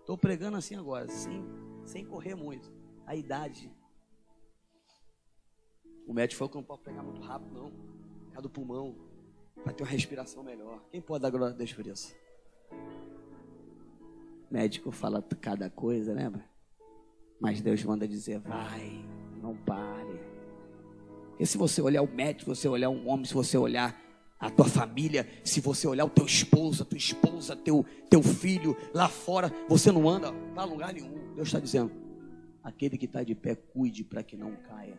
[0.00, 1.44] Estou pregando assim agora, sem,
[1.84, 2.72] sem correr muito.
[3.06, 3.72] A idade.
[6.06, 7.72] O médico falou que não pode pegar muito rápido, não.
[8.36, 8.94] É do pulmão.
[9.62, 10.82] Para ter uma respiração melhor.
[10.90, 12.14] Quem pode dar glória a Deus por isso?
[14.50, 16.32] O médico fala cada coisa, né?
[17.40, 19.04] Mas Deus manda dizer: vai,
[19.40, 20.20] não pare.
[21.38, 23.98] E se você olhar o médico, se você olhar um homem, se você olhar
[24.38, 28.76] a tua família, se você olhar o teu esposo, a tua esposa, teu, teu filho
[28.94, 31.34] lá fora, você não anda para lugar nenhum.
[31.34, 31.92] Deus está dizendo:
[32.62, 34.98] aquele que está de pé, cuide para que não caia.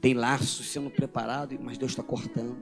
[0.00, 2.56] Tem laços sendo preparados, mas Deus está cortando.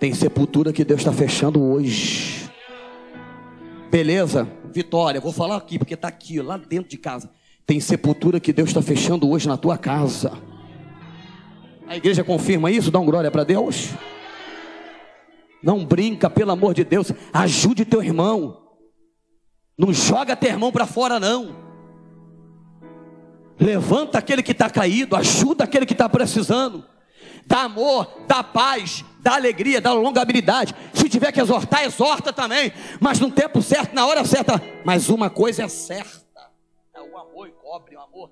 [0.00, 2.50] Tem sepultura que Deus está fechando hoje.
[3.90, 4.48] Beleza?
[4.72, 7.30] Vitória, vou falar aqui, porque está aqui, lá dentro de casa.
[7.64, 10.32] Tem sepultura que Deus está fechando hoje na tua casa.
[11.86, 12.90] A igreja confirma isso?
[12.90, 13.90] Dá um glória para Deus.
[15.62, 17.12] Não brinca, pelo amor de Deus.
[17.32, 18.62] Ajude teu irmão.
[19.78, 21.63] Não joga teu irmão para fora, não.
[23.58, 26.84] Levanta aquele que está caído, ajuda aquele que está precisando.
[27.46, 30.74] Dá amor, dá paz, dá alegria, dá longabilidade.
[30.92, 32.72] Se tiver que exortar, exorta também.
[33.00, 34.60] Mas no tempo certo, na hora certa.
[34.84, 36.50] Mas uma coisa é certa:
[36.94, 38.30] é o amor encobre, o amor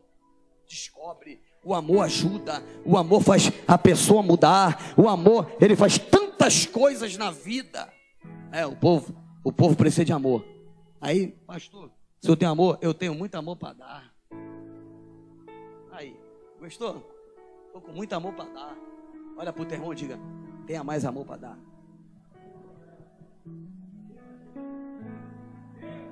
[0.68, 1.40] descobre.
[1.64, 7.16] O amor ajuda, o amor faz a pessoa mudar, o amor, ele faz tantas coisas
[7.16, 7.88] na vida.
[8.50, 10.44] É, o povo, o povo precisa de amor.
[11.00, 14.11] Aí, pastor, se eu tenho amor, eu tenho muito amor para dar.
[16.62, 17.04] Gostou?
[17.66, 18.76] Estou com muito amor para dar.
[19.36, 20.16] Olha para o teu irmão e diga:
[20.64, 21.58] tenha mais amor para dar.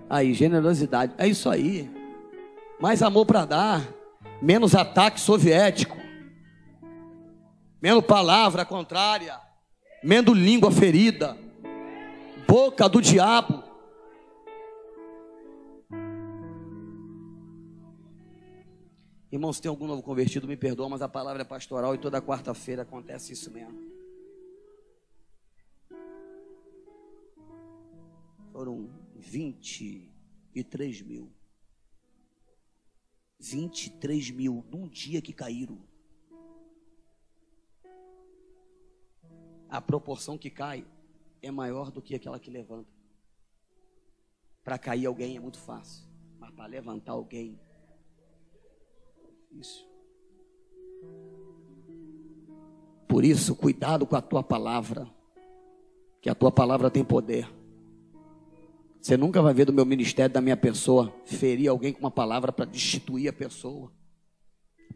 [0.09, 1.15] Aí, generosidade.
[1.17, 1.89] É isso aí.
[2.81, 3.81] Mais amor para dar.
[4.43, 5.97] Menos ataque soviético.
[7.81, 9.39] Menos palavra contrária.
[10.03, 11.39] Menos língua ferida.
[12.49, 13.63] Boca do diabo.
[19.33, 22.83] Irmãos, tem algum novo convertido, me perdoa, mas a palavra é pastoral e toda quarta-feira
[22.83, 23.79] acontece isso mesmo.
[28.51, 31.33] Foram 23 mil.
[33.39, 35.81] 23 mil num dia que caíram.
[39.69, 40.85] A proporção que cai
[41.41, 42.91] é maior do que aquela que levanta.
[44.65, 46.05] Para cair alguém é muito fácil,
[46.37, 47.61] mas para levantar alguém
[49.53, 49.89] isso.
[53.09, 55.09] Por isso, cuidado com a tua palavra,
[56.21, 57.49] que a tua palavra tem poder.
[59.01, 62.53] Você nunca vai ver do meu ministério, da minha pessoa, ferir alguém com uma palavra
[62.53, 63.91] para destituir a pessoa.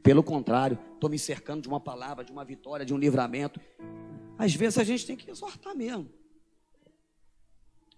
[0.03, 3.61] Pelo contrário, estou me cercando de uma palavra, de uma vitória, de um livramento.
[4.39, 6.09] Às vezes a gente tem que exortar mesmo.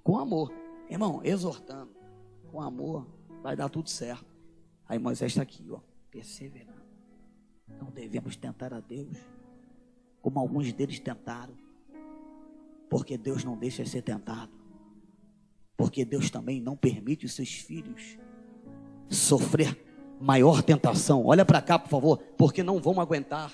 [0.03, 0.53] Com amor.
[0.89, 1.91] Irmão, exortando.
[2.51, 3.07] Com amor,
[3.43, 4.25] vai dar tudo certo.
[4.89, 5.81] Aí Moisés está aqui, ó
[6.17, 6.87] perseverando.
[7.69, 9.19] Não devemos tentar a Deus,
[10.23, 11.55] como alguns deles tentaram,
[12.89, 14.53] porque Deus não deixa ser tentado,
[15.77, 18.17] porque Deus também não permite os seus filhos
[19.11, 19.79] sofrer
[20.19, 21.27] maior tentação.
[21.27, 23.53] Olha para cá, por favor, porque não vão aguentar.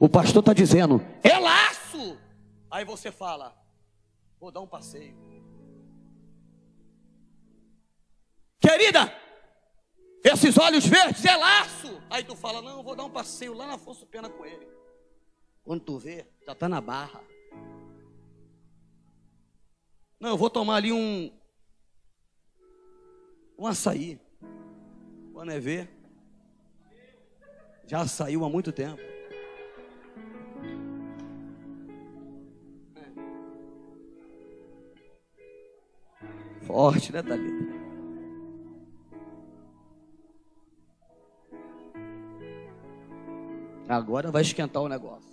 [0.00, 2.18] O pastor está dizendo, é laço.
[2.68, 3.56] Aí você fala,
[4.40, 5.16] vou dar um passeio.
[8.58, 9.25] Querida,
[10.28, 12.02] esses olhos verdes é laço.
[12.10, 14.66] Aí tu fala, não, eu vou dar um passeio lá na Força Pena com ele.
[15.62, 17.22] Quando tu vê, já tá na barra.
[20.18, 21.30] Não, eu vou tomar ali um
[23.56, 24.20] um açaí.
[25.32, 25.88] Quando é ver,
[27.86, 29.00] já saiu há muito tempo.
[32.96, 33.12] É.
[36.66, 37.75] Forte, né, Thalita?
[43.88, 45.30] Agora vai esquentar o negócio.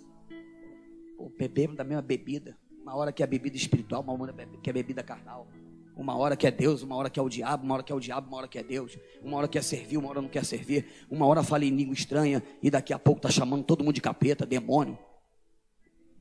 [1.17, 2.55] Pô, bebemos da mesma bebida.
[2.81, 5.47] Uma hora que é bebida espiritual, uma hora que é bebida carnal.
[5.95, 7.95] Uma hora que é Deus, uma hora que é o diabo, uma hora que é
[7.95, 8.97] o diabo, uma hora que é Deus.
[9.23, 10.85] Uma hora quer servir, uma hora não quer servir.
[11.09, 14.01] Uma hora fala em língua estranha e daqui a pouco tá chamando todo mundo de
[14.01, 14.97] capeta, demônio.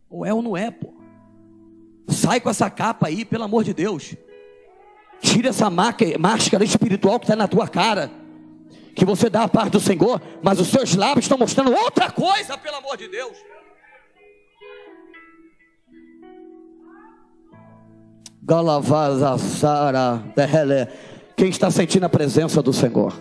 [0.09, 0.95] Ou é ou não é, pô.
[2.09, 4.15] Sai com essa capa aí, pelo amor de Deus.
[5.21, 8.22] Tira essa máscara espiritual que está na tua cara.
[8.95, 12.59] Que você dá a parte do Senhor, mas os seus lábios estão mostrando outra coisa,
[12.59, 13.37] pelo amor de Deus.
[18.45, 20.23] Galavazasara
[21.37, 23.17] Quem está sentindo a presença do Senhor?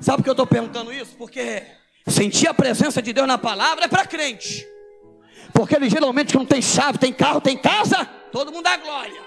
[0.00, 1.14] Sabe por que eu estou perguntando isso?
[1.16, 1.62] Porque
[2.06, 4.66] sentir a presença de Deus na palavra é para crente.
[5.52, 9.22] Porque ele geralmente não tem chave, tem carro, tem casa, todo mundo dá glória.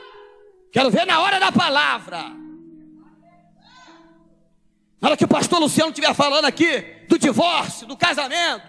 [0.72, 2.47] Quero ver na hora da palavra.
[5.00, 8.66] Na hora que o pastor Luciano estiver falando aqui do divórcio, do casamento,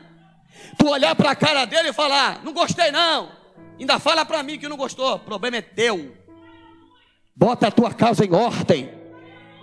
[0.79, 3.31] tu olhar para a cara dele e falar: Não gostei, não.
[3.79, 5.15] Ainda fala para mim que não gostou.
[5.15, 6.17] O problema é teu.
[7.35, 8.91] Bota a tua casa em ordem.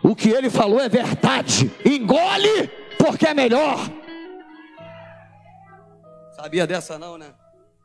[0.02, 1.72] O que ele falou é verdade.
[1.84, 3.78] Engole, porque é melhor.
[6.36, 7.34] Sabia dessa, não, né?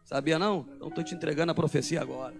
[0.04, 0.66] Sabia não?
[0.76, 2.34] Então estou te entregando a profecia agora.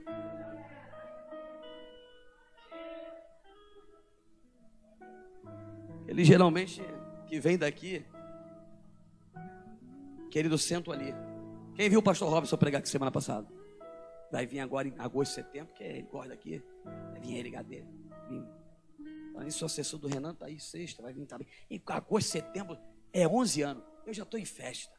[6.10, 6.82] Ele geralmente
[7.28, 8.04] que vem daqui,
[10.28, 11.14] querido, sento ali.
[11.76, 13.46] Quem viu o pastor Robson pregar aqui semana passada?
[14.32, 16.60] Vai vir agora em agosto, setembro, que ele gosta aqui.
[17.12, 17.86] Vai vir ele, dele.
[19.30, 21.46] Então, isso, o assessor do Renan está aí sexta, vai vir também.
[21.70, 22.76] Em agosto, setembro,
[23.12, 23.84] é 11 anos.
[24.04, 24.92] Eu já estou em festa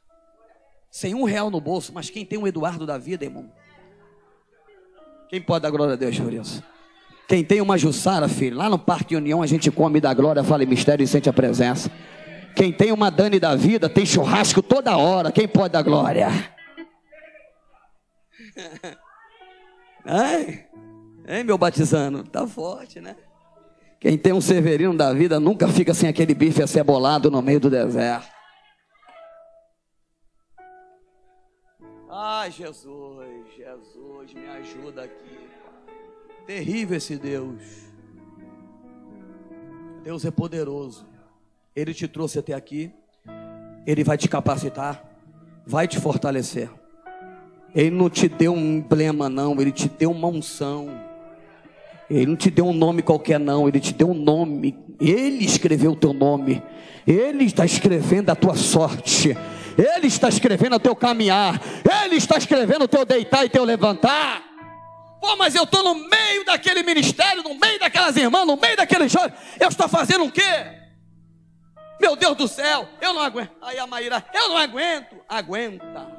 [0.90, 3.52] sem um real no bolso, mas quem tem o Eduardo da vida, irmão?
[5.28, 6.64] Quem pode dar glória a Deus por isso?
[7.32, 10.64] Quem tem uma Jussara, filho, lá no Parque União a gente come da glória, fala
[10.64, 11.90] em mistério e sente a presença.
[12.54, 15.32] Quem tem uma Dani da vida, tem churrasco toda hora.
[15.32, 16.28] Quem pode dar glória?
[20.04, 20.66] Ai,
[21.26, 22.22] hein, meu batizando?
[22.26, 23.16] Tá forte, né?
[23.98, 27.70] Quem tem um Severino da vida nunca fica sem aquele bife acebolado no meio do
[27.70, 28.28] deserto.
[32.10, 35.41] Ai, Jesus, Jesus, me ajuda aqui.
[36.46, 37.62] Terrível esse Deus.
[40.04, 41.06] Deus é poderoso.
[41.76, 42.92] Ele te trouxe até aqui.
[43.86, 45.04] Ele vai te capacitar,
[45.66, 46.70] vai te fortalecer.
[47.74, 49.60] Ele não te deu um emblema, não.
[49.60, 50.90] Ele te deu uma unção.
[52.10, 53.68] Ele não te deu um nome qualquer, não.
[53.68, 54.78] Ele te deu um nome.
[55.00, 56.62] Ele escreveu o teu nome.
[57.08, 59.36] Ele está escrevendo a tua sorte.
[59.78, 61.60] Ele está escrevendo o teu caminhar,
[62.04, 64.51] Ele está escrevendo o teu deitar e teu levantar.
[65.22, 69.12] Pô, mas eu estou no meio daquele ministério, no meio daquelas irmãs, no meio daqueles
[69.12, 70.82] jovens, eu estou fazendo o quê?
[72.02, 73.52] Meu Deus do céu, eu não aguento.
[73.62, 75.16] Aí a Maíra, eu não aguento.
[75.30, 76.12] Aguenta.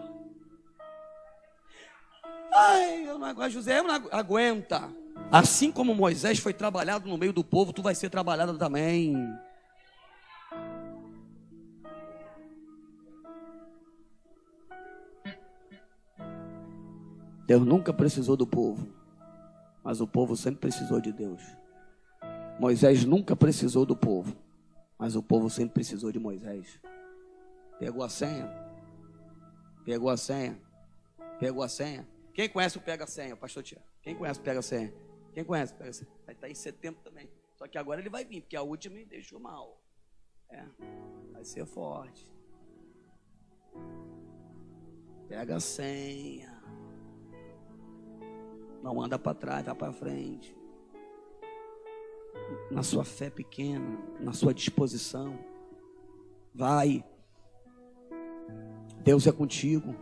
[2.55, 3.51] Ai, eu não aguento.
[3.51, 4.89] José, eu não aguenta.
[5.33, 9.17] Assim como Moisés foi trabalhado no meio do povo, tu vai ser trabalhado também.
[17.53, 18.89] Deus nunca precisou do povo,
[19.85, 21.43] mas o povo sempre precisou de Deus.
[22.59, 24.35] Moisés nunca precisou do povo,
[24.99, 26.81] mas o povo sempre precisou de Moisés.
[27.79, 28.51] Pegou a senha?
[29.85, 30.59] Pegou a senha?
[31.39, 32.09] Pegou a senha?
[32.33, 33.83] Quem conhece o Pega Senha, pastor Tia?
[34.01, 34.95] Quem conhece o Pega Senha?
[35.35, 36.11] Quem conhece o Pega Senha?
[36.25, 37.29] Vai estar tá em setembro também.
[37.57, 39.79] Só que agora ele vai vir, porque a última me deixou mal.
[40.49, 40.65] É,
[41.31, 42.27] vai ser forte.
[45.29, 46.52] Pega a senha.
[48.83, 50.55] Não anda para trás, vai para frente.
[52.71, 55.39] Na sua fé pequena, na sua disposição.
[56.55, 57.05] Vai.
[59.03, 59.95] Deus é contigo.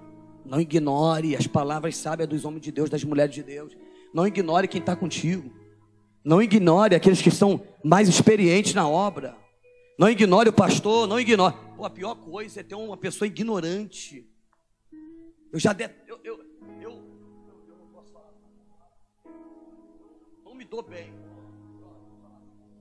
[0.45, 3.77] Não ignore as palavras sábias dos homens de Deus, das mulheres de Deus.
[4.13, 5.53] Não ignore quem está contigo.
[6.25, 9.37] Não ignore aqueles que são mais experientes na obra.
[9.99, 11.55] Não ignore o pastor, não ignore.
[11.77, 14.27] Pô, a pior coisa é ter uma pessoa ignorante.
[15.53, 15.85] Eu já de...
[16.07, 16.50] eu, eu,
[20.65, 21.13] dou bem.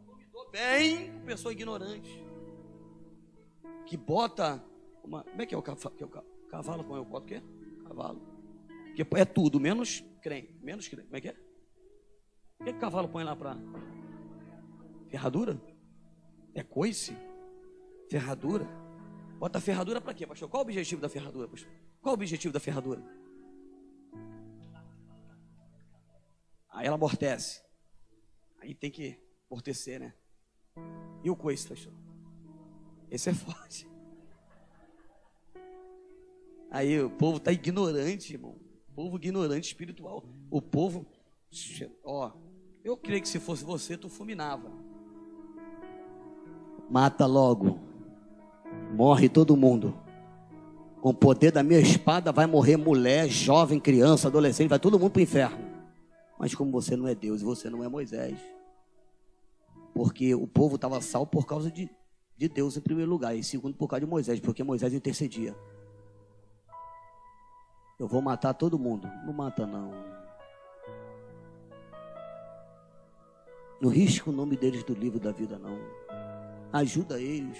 [0.07, 2.25] Não me dou bem com pessoa ignorante.
[3.85, 4.63] Que bota
[5.03, 5.23] uma.
[5.23, 5.95] Como é que é o cavalo?
[5.95, 6.09] Que é o
[6.49, 7.41] cavalo como é o boto o quê?
[7.87, 8.21] Cavalo.
[8.95, 10.53] Que é tudo, menos crente.
[10.61, 11.07] Menos crente.
[11.07, 11.35] Como é que é?
[12.59, 13.57] O que, é que o cavalo põe lá para.
[15.09, 15.59] Ferradura?
[16.53, 17.15] É coice?
[18.09, 18.67] Ferradura?
[19.39, 20.49] Bota ferradura para quê, pastor?
[20.49, 21.71] Qual o objetivo da ferradura, pastor?
[22.01, 23.01] Qual o objetivo da ferradura?
[26.69, 27.61] Aí ela amortece.
[28.61, 29.17] Aí tem que
[29.49, 30.13] Amortecer, né?
[31.23, 31.91] E o coice, pastor?
[33.09, 33.89] Esse é forte.
[36.69, 38.55] Aí o povo tá ignorante, irmão.
[38.89, 40.23] O povo ignorante espiritual.
[40.51, 41.07] O povo,
[42.03, 42.31] ó,
[42.83, 44.71] eu creio que se fosse você, tu fulminava.
[46.87, 47.79] Mata logo.
[48.93, 49.97] Morre todo mundo.
[51.01, 55.11] Com o poder da minha espada vai morrer mulher, jovem, criança, adolescente, vai todo mundo
[55.11, 55.68] para o inferno.
[56.39, 58.39] Mas como você não é Deus e você não é Moisés,
[59.93, 61.89] porque o povo estava salvo por causa de,
[62.37, 65.53] de Deus em primeiro lugar, e segundo por causa de Moisés, porque Moisés intercedia.
[67.99, 69.11] Eu vou matar todo mundo.
[69.25, 69.91] Não mata não.
[73.81, 75.77] Não risca o nome deles do livro da vida não.
[76.71, 77.57] Ajuda eles.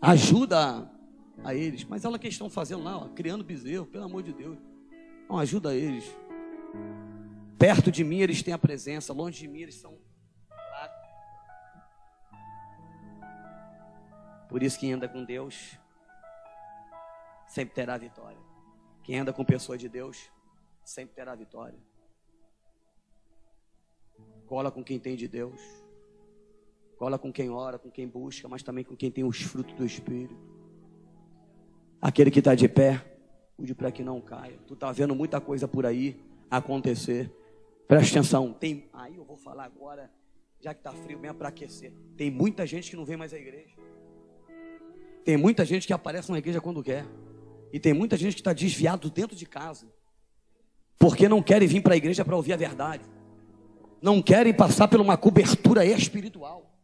[0.00, 0.88] Ajuda
[1.42, 1.82] a eles.
[1.82, 4.69] Mas olha o que estão fazendo lá, ó, criando bezerro, pelo amor de Deus.
[5.30, 6.04] Não ajuda eles.
[7.56, 9.96] Perto de mim eles têm a presença, longe de mim eles são.
[14.48, 15.78] Por isso quem anda com Deus
[17.46, 18.40] sempre terá vitória.
[19.04, 20.28] Quem anda com pessoa de Deus
[20.84, 21.78] sempre terá vitória.
[24.46, 25.60] Cola com quem tem de Deus.
[26.96, 29.86] Cola com quem ora, com quem busca, mas também com quem tem os frutos do
[29.86, 30.36] Espírito.
[32.02, 33.19] Aquele que está de pé,
[33.60, 34.58] cuide para que não caia.
[34.66, 36.16] Tu está vendo muita coisa por aí
[36.50, 37.30] acontecer.
[37.86, 38.54] Preste atenção.
[38.54, 40.10] Tem, aí eu vou falar agora,
[40.58, 41.92] já que está frio mesmo para aquecer.
[42.16, 43.74] Tem muita gente que não vem mais à igreja.
[45.26, 47.04] Tem muita gente que aparece na igreja quando quer.
[47.70, 49.86] E tem muita gente que está desviado dentro de casa.
[50.98, 53.04] Porque não querem vir para a igreja para ouvir a verdade.
[54.00, 56.74] Não querem passar por uma cobertura espiritual.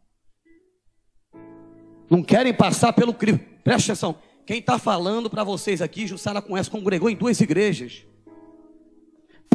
[2.10, 3.14] Não querem passar pelo.
[3.14, 4.16] Preste atenção.
[4.46, 8.06] Quem está falando para vocês aqui, Jussara conhece, congregou em duas igrejas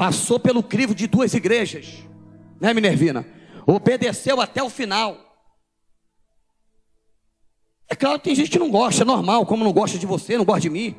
[0.01, 1.99] passou pelo crivo de duas igrejas,
[2.59, 3.23] né, Minervina?
[3.67, 5.15] Obedeceu até o final.
[7.87, 10.39] É claro que tem gente que não gosta, é normal, como não gosta de você,
[10.39, 10.95] não gosta de mim.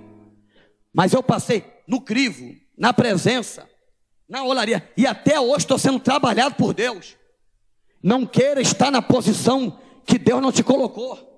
[0.95, 3.68] Mas eu passei no crivo, na presença,
[4.28, 7.16] na olaria, e até hoje estou sendo trabalhado por Deus.
[8.01, 11.31] Não queira estar na posição que Deus não te colocou.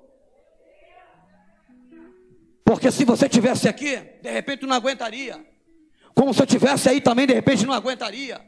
[2.65, 5.45] Porque se você tivesse aqui, de repente não aguentaria.
[6.15, 8.41] Como se eu tivesse aí também, de repente não aguentaria.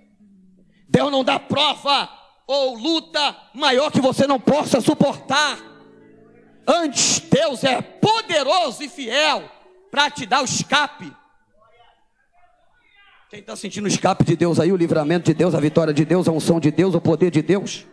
[0.89, 2.09] Deus não dá prova
[2.47, 5.59] ou luta maior que você não possa suportar.
[6.67, 9.51] Antes, Deus é poderoso e fiel
[9.91, 11.13] para te dar o escape.
[13.29, 16.05] Quem está sentindo o escape de Deus aí, o livramento de Deus, a vitória de
[16.05, 17.85] Deus, a unção de Deus, o poder de Deus?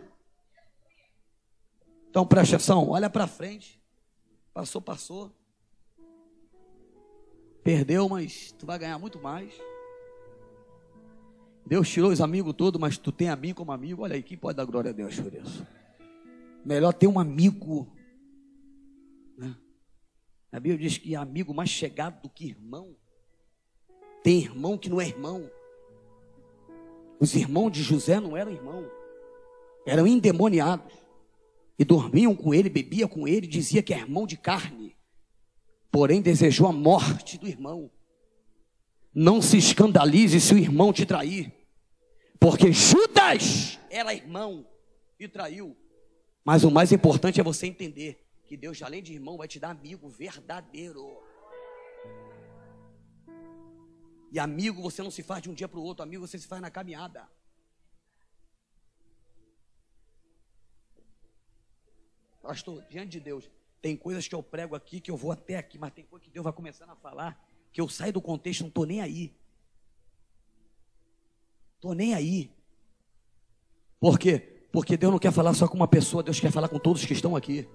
[2.08, 3.80] Então preste atenção, olha para frente.
[4.52, 5.32] Passou, passou.
[7.64, 9.54] Perdeu, mas tu vai ganhar muito mais.
[11.66, 14.02] Deus tirou os amigos todos, mas tu tem a mim como amigo.
[14.02, 15.66] Olha aí, quem pode dar glória a Deus por isso?
[16.62, 17.90] Melhor ter um amigo.
[19.38, 19.56] Né?
[20.52, 22.94] A Bíblia diz que amigo mais chegado do que irmão.
[24.22, 25.50] Tem irmão que não é irmão.
[27.18, 28.90] Os irmãos de José não eram irmãos,
[29.86, 30.92] eram endemoniados.
[31.78, 34.83] E dormiam com ele, bebiam com ele, dizia que é irmão de carne
[35.94, 37.88] porém desejou a morte do irmão.
[39.14, 41.54] Não se escandalize se o irmão te trair,
[42.40, 44.66] porque Judas era irmão
[45.20, 45.76] e traiu.
[46.44, 49.70] Mas o mais importante é você entender que Deus, além de irmão, vai te dar
[49.70, 51.16] amigo verdadeiro.
[54.32, 56.48] E amigo você não se faz de um dia para o outro, amigo você se
[56.48, 57.24] faz na caminhada.
[62.42, 63.48] Pastor, diante de Deus,
[63.84, 66.30] tem coisas que eu prego aqui que eu vou até aqui, mas tem coisa que
[66.30, 67.38] Deus vai começando a falar
[67.70, 69.30] que eu saio do contexto, não estou nem aí.
[71.74, 72.50] Estou nem aí.
[74.00, 74.38] Por quê?
[74.72, 77.12] Porque Deus não quer falar só com uma pessoa, Deus quer falar com todos que
[77.12, 77.68] estão aqui.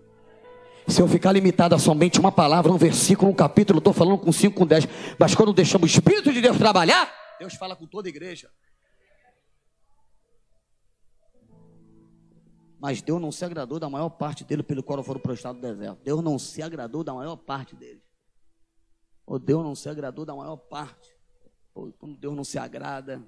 [0.87, 4.31] Se eu ficar limitado a somente uma palavra, um versículo, um capítulo, estou falando com
[4.31, 4.87] cinco, com dez.
[5.19, 7.07] Mas quando deixamos o Espírito de Deus trabalhar,
[7.37, 8.49] Deus fala com toda a igreja.
[12.79, 16.01] Mas Deus não se agradou da maior parte dele pelo qual foram prostrados do deserto.
[16.01, 18.01] Deus não se agradou da maior parte dele.
[19.25, 21.13] Ou Deus não se agradou da maior parte.
[21.75, 23.21] Ou quando Deus não se agrada.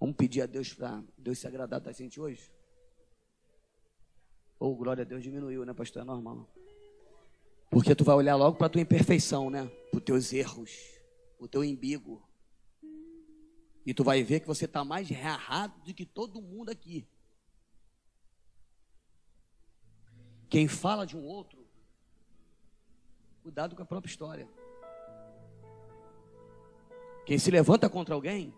[0.00, 2.50] Vamos pedir a Deus para Deus se agradar da gente hoje?
[4.58, 6.02] Ou oh, glória a Deus diminuiu, né, pastor?
[6.02, 6.48] É normal.
[7.70, 9.66] Porque tu vai olhar logo para tua imperfeição, né?
[9.90, 10.70] Para os teus erros,
[11.38, 12.22] o teu embigo.
[13.84, 17.06] E tu vai ver que você está mais errado do que todo mundo aqui.
[20.48, 21.66] Quem fala de um outro,
[23.42, 24.48] cuidado com a própria história.
[27.24, 28.54] Quem se levanta contra alguém,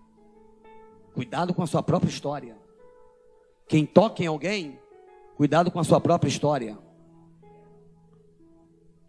[1.14, 2.58] Cuidado com a sua própria história.
[3.68, 4.80] Quem toca em alguém,
[5.36, 6.76] cuidado com a sua própria história.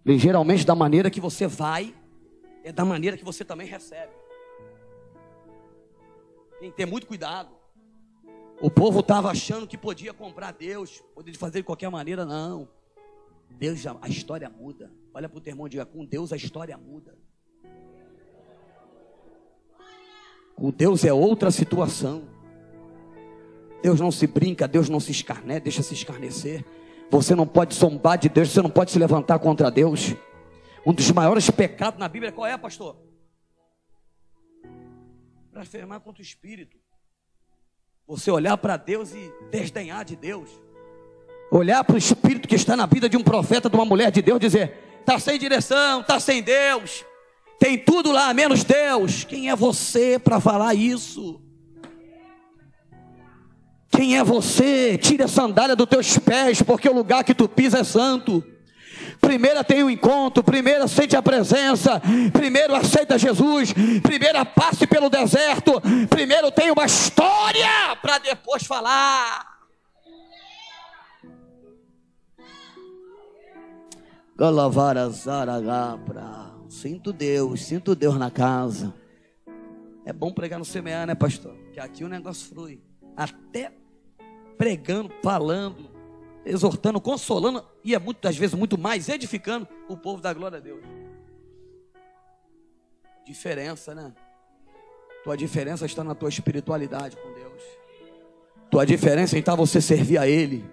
[0.05, 1.95] Geralmente, da maneira que você vai,
[2.63, 4.13] é da maneira que você também recebe.
[6.66, 7.51] Tem que ter muito cuidado.
[8.59, 12.68] O povo estava achando que podia comprar Deus, podia fazer de qualquer maneira, não.
[13.51, 14.91] Deus a história muda.
[15.13, 17.16] Olha para o teu irmão e diga: com Deus a história muda.
[20.55, 22.24] Com Deus é outra situação.
[23.84, 26.66] Deus não se brinca, Deus não se escarnece, deixa se escarnecer.
[27.11, 30.16] Você não pode zombar de Deus, você não pode se levantar contra Deus.
[30.84, 32.95] Um dos maiores pecados na Bíblia qual é, pastor?
[35.56, 36.76] Blasfemar contra o Espírito.
[38.06, 40.49] Você olhar para Deus e desdenhar de Deus.
[41.49, 44.22] Olhar para o Espírito que está na vida de um profeta, de uma mulher de
[44.22, 47.06] Deus, dizer: está sem direção, está sem Deus,
[47.58, 49.24] tem tudo lá menos Deus.
[49.24, 51.41] Quem é você para falar isso?
[53.88, 54.97] Quem é você?
[54.97, 58.43] Tire a sandália dos teus pés, porque o lugar que tu pisa é santo.
[59.26, 62.00] Primeiro tem o um encontro, primeiro sente a presença,
[62.32, 63.74] primeiro aceita Jesus,
[64.04, 69.56] primeiro passe pelo deserto, primeiro tem uma história para depois falar.
[76.70, 78.94] Sinto Deus, sinto Deus na casa.
[80.06, 81.56] É bom pregar no semear, né, pastor?
[81.74, 82.80] Que aqui o negócio flui.
[83.18, 83.72] Até
[84.56, 85.95] pregando, falando,
[86.46, 90.84] exortando, consolando, e é muitas vezes muito mais edificando o povo da glória a Deus.
[93.26, 94.14] Diferença, né?
[95.24, 97.64] Tua diferença está na tua espiritualidade com Deus.
[98.70, 100.64] Tua diferença está você servir a Ele,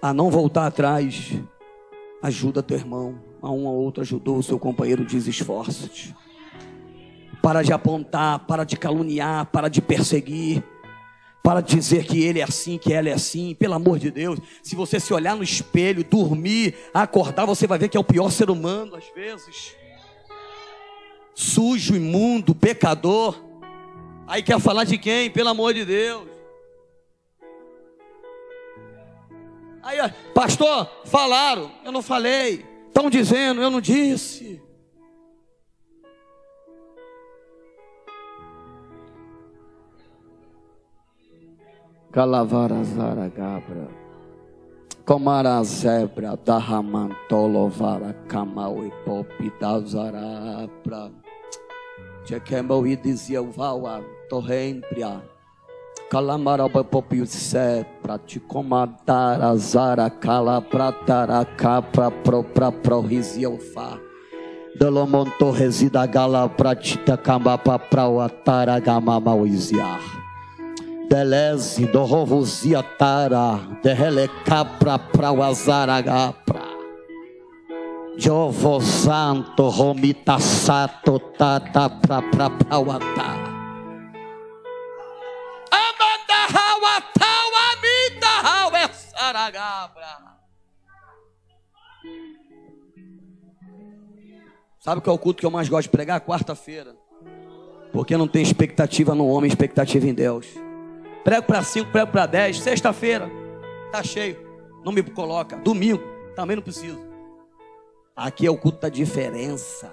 [0.00, 1.32] a não voltar atrás.
[2.22, 6.14] Ajuda teu irmão, a um ou outro ajudou o seu companheiro, diz esforço-te.
[7.42, 10.62] Para de apontar, para de caluniar, para de perseguir
[11.42, 14.38] para dizer que ele é assim, que ela é assim, pelo amor de Deus.
[14.62, 18.30] Se você se olhar no espelho, dormir, acordar, você vai ver que é o pior
[18.30, 19.74] ser humano, às vezes.
[21.34, 23.42] Sujo, imundo, pecador.
[24.26, 25.30] Aí quer falar de quem?
[25.30, 26.28] Pelo amor de Deus.
[29.82, 29.96] Aí,
[30.34, 32.66] pastor, falaram, eu não falei.
[32.86, 34.60] Estão dizendo, eu não disse.
[42.12, 43.86] Calavarazara Gabra.
[45.06, 51.12] Comara zebra da ramantolovara kamau e popi da zarapra.
[52.24, 55.22] Tchekembo e dizia o vaua torrempria.
[56.10, 63.00] Calamaraba popi se pra te comandar a zara cala pra taraca pra pro pra pro
[63.02, 64.00] rizia o fa.
[64.76, 67.78] Delomonto resida gala pra tita camba pra
[71.10, 76.62] Deleze do rovuzia tara, derrelecapra pra wazaragapra.
[78.16, 83.28] Jovo santo romita sato tata pra pra pra wata.
[85.72, 90.38] Amanda hawata wamita hawe saragabra.
[94.78, 96.20] Sabe qual é o culto que eu mais gosto de pregar?
[96.20, 96.94] Quarta-feira.
[97.92, 100.69] Porque não tem expectativa no homem, expectativa em Deus
[101.24, 102.60] prego para cinco, prego para dez.
[102.60, 103.30] Sexta-feira,
[103.92, 104.38] tá cheio.
[104.84, 105.56] Não me coloca.
[105.56, 106.02] Domingo,
[106.34, 107.00] também não preciso.
[108.16, 109.92] Aqui é o culto da diferença.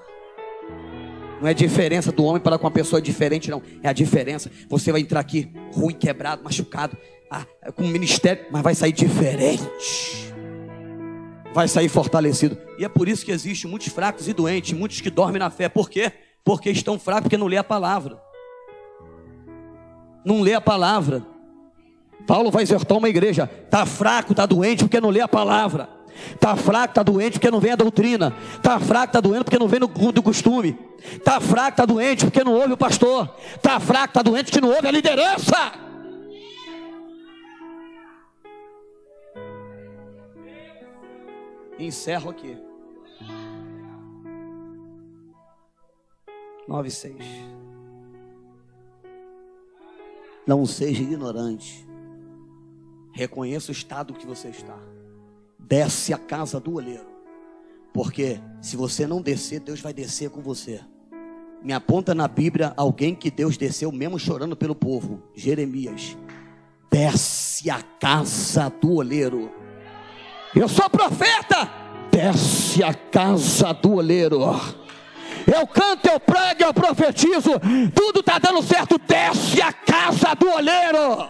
[1.40, 3.62] Não é diferença do homem para com uma pessoa diferente, não.
[3.84, 4.52] É a diferença.
[4.70, 6.98] Você vai entrar aqui ruim, quebrado, machucado,
[7.30, 10.34] ah, com um ministério, mas vai sair diferente.
[11.54, 12.58] Vai sair fortalecido.
[12.78, 15.70] E é por isso que existe muitos fracos e doentes, muitos que dormem na fé.
[15.70, 16.12] Por quê?
[16.44, 18.27] Porque estão fracos, porque não lê a palavra
[20.28, 21.26] não lê a palavra.
[22.28, 25.90] Paulo vai exortar uma igreja: está fraco, está doente porque não lê a palavra.
[26.34, 28.36] Está fraco, está doente porque não vem a doutrina.
[28.56, 30.78] Está fraco, está doente porque não vem no, do costume.
[31.00, 33.34] Está fraco, está doente porque não ouve o pastor.
[33.56, 35.72] Está fraco, está doente porque não ouve a liderança.
[41.80, 42.58] Encerro aqui.
[46.68, 47.24] Nove seis.
[50.48, 51.86] Não seja ignorante.
[53.12, 54.78] Reconheça o estado que você está.
[55.60, 57.06] Desce a casa do olheiro.
[57.94, 60.80] Porque se você não descer, Deus vai descer com você.
[61.62, 65.22] Me aponta na Bíblia alguém que Deus desceu mesmo chorando pelo povo.
[65.36, 66.18] Jeremias.
[66.90, 69.52] Desce a casa do olheiro.
[70.56, 71.70] Eu sou profeta.
[72.10, 74.40] Desce a casa do olheiro
[75.48, 77.52] Eu canto, eu prego, eu profetizo.
[77.96, 79.00] Tudo está dando certo.
[79.00, 81.30] Desce a casa do olheiro.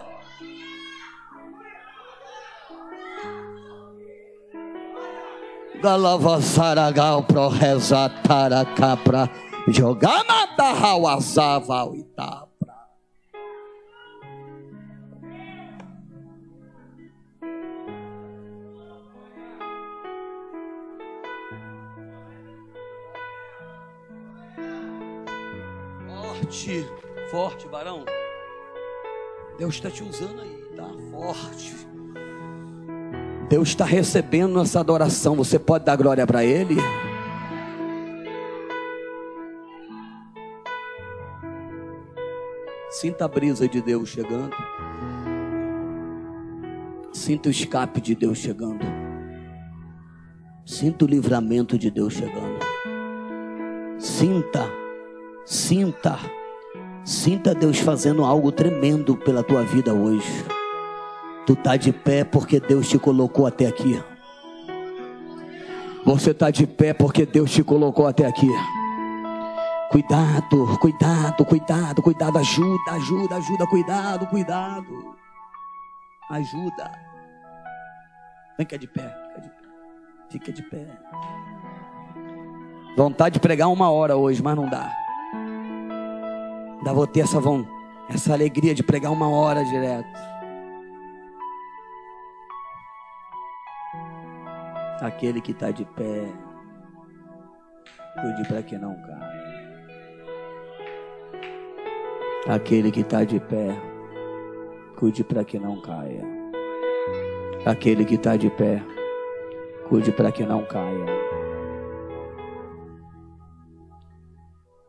[5.80, 9.30] Galavasaragal pro rezatara capra
[9.68, 11.84] jogama da hawazava
[26.58, 26.84] Forte,
[27.30, 28.04] forte, varão.
[29.56, 31.72] Deus está te usando aí, tá forte.
[33.48, 35.36] Deus está recebendo essa adoração.
[35.36, 36.74] Você pode dar glória para Ele?
[42.90, 44.56] Sinta a brisa de Deus chegando.
[47.12, 48.84] Sinta o escape de Deus chegando.
[50.66, 52.58] Sinta o livramento de Deus chegando.
[53.96, 54.68] Sinta,
[55.44, 56.18] sinta,
[57.08, 60.44] sinta Deus fazendo algo tremendo pela tua vida hoje.
[61.46, 63.98] Tu tá de pé porque Deus te colocou até aqui.
[66.04, 68.48] Você tá de pé porque Deus te colocou até aqui.
[69.90, 75.16] Cuidado, cuidado, cuidado, cuidado, ajuda, ajuda, ajuda, cuidado, cuidado.
[76.30, 76.92] Ajuda.
[78.58, 79.16] Pé, fica de pé.
[80.28, 80.86] Fica de pé.
[82.94, 85.07] Vontade de pregar uma hora hoje, mas não dá.
[86.78, 87.38] Ainda vou ter essa,
[88.08, 90.08] essa alegria de pregar uma hora direto.
[95.00, 96.26] Aquele que está de pé,
[98.20, 99.48] cuide para que não caia.
[102.48, 103.76] Aquele que está de pé,
[104.96, 106.22] cuide para que não caia.
[107.66, 108.82] Aquele que está de pé,
[109.88, 111.06] cuide para que não caia.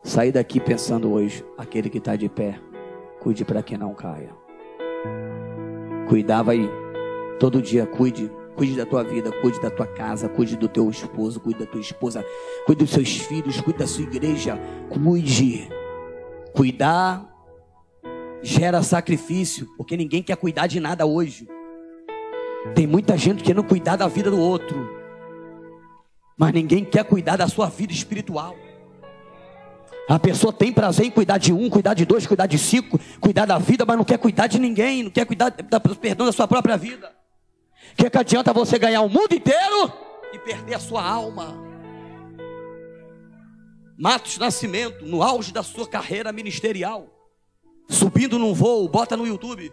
[0.10, 2.60] Sair daqui pensando hoje, aquele que está de pé,
[3.20, 4.32] cuide para que não caia.
[6.08, 6.68] Cuidava aí,
[7.40, 11.40] todo dia cuide Cuide da tua vida, cuide da tua casa, cuide do teu esposo,
[11.40, 12.26] cuide da tua esposa,
[12.66, 14.60] cuide dos seus filhos, cuide da sua igreja.
[14.90, 15.70] Cuide.
[16.54, 17.26] Cuidar
[18.42, 21.48] gera sacrifício, porque ninguém quer cuidar de nada hoje.
[22.74, 24.90] Tem muita gente querendo cuidar da vida do outro,
[26.36, 28.56] mas ninguém quer cuidar da sua vida espiritual.
[30.10, 33.46] A pessoa tem prazer em cuidar de um, cuidar de dois, cuidar de cinco, cuidar
[33.46, 36.48] da vida, mas não quer cuidar de ninguém, não quer cuidar da perdão da sua
[36.48, 37.16] própria vida.
[37.96, 39.94] Que, que adianta você ganhar o mundo inteiro
[40.34, 41.56] e perder a sua alma?
[43.96, 47.08] Matos Nascimento, no auge da sua carreira ministerial,
[47.88, 49.72] subindo num voo, bota no YouTube,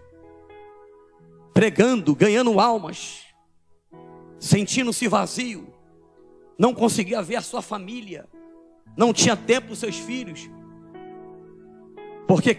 [1.54, 3.22] pregando, ganhando almas,
[4.38, 5.72] sentindo-se vazio,
[6.58, 8.28] não conseguia ver a sua família,
[8.96, 10.48] não tinha tempo para os seus filhos,
[12.26, 12.58] porque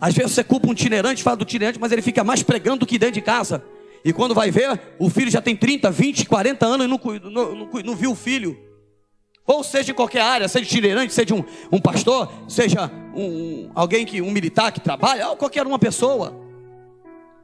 [0.00, 2.86] às vezes você culpa um itinerante, fala do itinerante, mas ele fica mais pregando do
[2.86, 3.64] que dentro de casa.
[4.04, 7.00] E quando vai ver, o filho já tem 30, 20, 40 anos e não,
[7.30, 8.56] não, não, não viu o filho.
[9.46, 14.20] Ou seja, em qualquer área, seja itinerante, seja um, um pastor, seja um, alguém que,
[14.20, 16.34] um militar que trabalha, ou qualquer uma pessoa.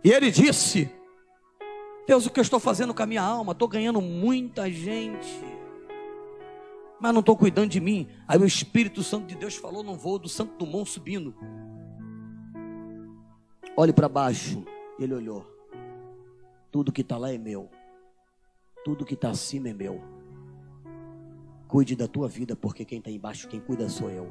[0.05, 0.91] E ele disse:
[2.07, 3.53] Deus, o que eu estou fazendo com a minha alma?
[3.53, 5.41] Estou ganhando muita gente,
[7.03, 8.07] mas não estou cuidando de mim.
[8.29, 11.35] Aí o Espírito Santo de Deus falou no voo do Santo Dumont subindo.
[13.77, 14.65] Olhe para baixo.
[15.01, 15.45] Ele olhou.
[16.71, 17.69] Tudo que está lá é meu.
[18.85, 20.01] Tudo que está acima é meu.
[21.67, 24.31] Cuide da tua vida, porque quem está embaixo, quem cuida sou eu.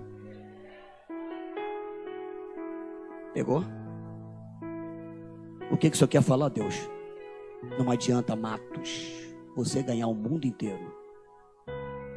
[3.34, 3.66] Pegou?
[5.70, 6.76] O que, que o senhor quer falar, Deus?
[7.78, 9.12] Não adianta, Matos,
[9.58, 11.01] você ganhar o mundo inteiro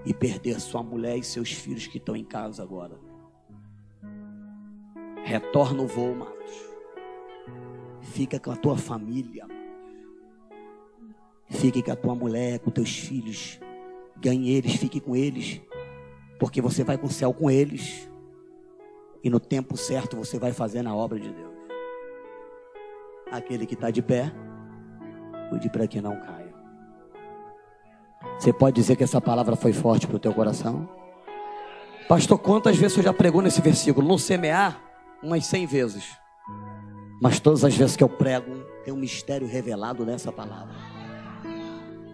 [0.04, 2.98] e perder sua mulher e seus filhos que estão em casa agora.
[5.24, 6.74] Retorna o voo, Matos.
[8.02, 9.46] Fica com a tua família.
[11.48, 13.58] Fique com a tua mulher, com teus filhos.
[14.16, 15.60] Ganhe eles, fique com eles.
[16.38, 18.08] Porque você vai com o céu com eles.
[19.22, 21.54] E no tempo certo você vai fazer na obra de Deus.
[23.30, 24.30] Aquele que está de pé,
[25.48, 26.33] cuide para que não caia.
[28.38, 30.88] Você pode dizer que essa palavra foi forte para o teu coração?
[32.08, 34.06] Pastor, quantas vezes você já pregou nesse versículo?
[34.06, 34.80] No semear,
[35.22, 36.04] umas cem vezes.
[37.20, 40.74] Mas todas as vezes que eu prego, tem um mistério revelado nessa palavra.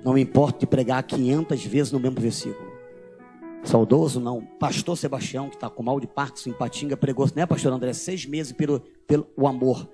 [0.05, 2.71] Não importa de pregar 500 vezes no mesmo versículo.
[3.63, 4.41] Saudoso, não.
[4.59, 7.93] Pastor Sebastião, que está com mal de Parkinson em Patinga, pregou, né, pastor André?
[7.93, 9.89] Seis meses pelo, pelo o amor.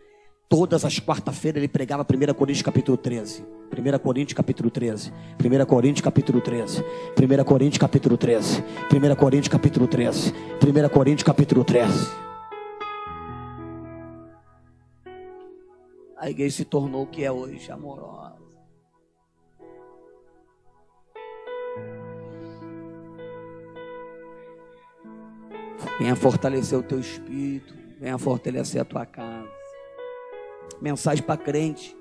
[0.49, 3.43] Todas as quarta-feiras ele pregava 1 Coríntios capítulo 13.
[3.43, 5.13] 1 Coríntios capítulo 13.
[5.45, 6.85] 1 Coríntios capítulo 13.
[7.19, 8.63] 1 Coríntios capítulo 13.
[8.63, 10.33] 1 Coríntios capítulo 13.
[10.33, 12.27] 1 Coríntios capítulo 13.
[16.17, 18.37] A igreja se tornou o que é hoje, amorosa.
[25.99, 27.75] Venha fortalecer o teu espírito.
[27.99, 29.56] Venha fortalecer a tua casa.
[30.81, 31.97] Mensagem para crente.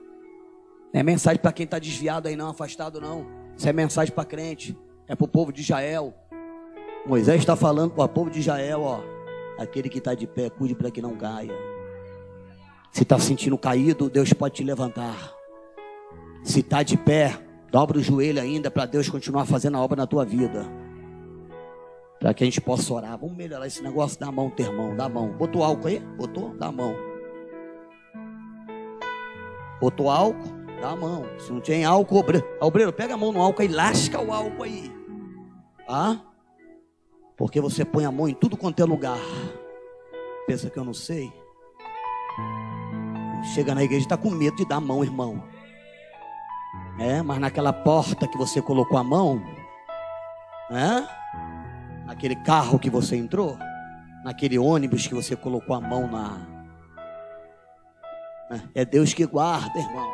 [0.93, 3.25] Não é mensagem para quem está desviado aí, não, afastado, não.
[3.57, 4.77] Isso é mensagem para crente.
[5.07, 6.13] É para o povo de Israel.
[7.05, 8.99] Moisés está falando para o povo de Israel, ó.
[9.57, 11.53] Aquele que está de pé, cuide para que não caia.
[12.91, 15.33] Se está sentindo caído, Deus pode te levantar.
[16.43, 17.37] Se está de pé,
[17.71, 20.65] dobra o joelho ainda para Deus continuar fazendo a obra na tua vida.
[22.19, 23.17] Para que a gente possa orar.
[23.17, 25.29] Vamos melhorar esse negócio da mão, ter mão, da mão.
[25.29, 25.99] Botou álcool aí?
[25.99, 26.55] Botou?
[26.55, 27.14] Dá mão.
[29.79, 30.65] Botou álcool?
[30.81, 31.25] Dá a mão.
[31.39, 34.63] Se não tem álcool, obreiro, obreiro, pega a mão no álcool e lasca o álcool
[34.63, 34.91] aí.
[35.87, 36.17] Ah?
[37.37, 39.19] Porque você põe a mão em tudo quanto é lugar.
[40.47, 41.31] Pensa que eu não sei?
[43.53, 45.43] Chega na igreja e está com medo de dar a mão, irmão.
[46.99, 49.41] É, mas naquela porta que você colocou a mão,
[50.69, 51.07] né?
[52.05, 53.57] Naquele carro que você entrou,
[54.23, 56.54] naquele ônibus que você colocou a mão na.
[58.73, 60.09] É Deus que guarda, irmão.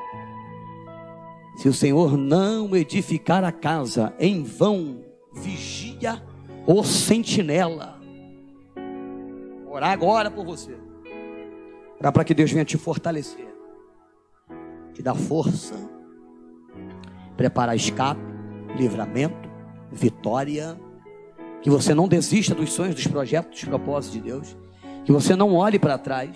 [1.57, 5.03] Se o Senhor não edificar a casa, em vão
[5.33, 6.21] vigia
[6.65, 7.99] o sentinela.
[9.69, 10.75] Orar agora por você.
[11.99, 13.47] Orar para que Deus venha te fortalecer,
[14.93, 15.75] te dar força,
[17.37, 18.21] preparar escape,
[18.75, 19.49] livramento,
[19.91, 20.79] vitória.
[21.61, 24.57] Que você não desista dos sonhos, dos projetos, dos propósitos de Deus.
[25.05, 26.35] Que você não olhe para trás.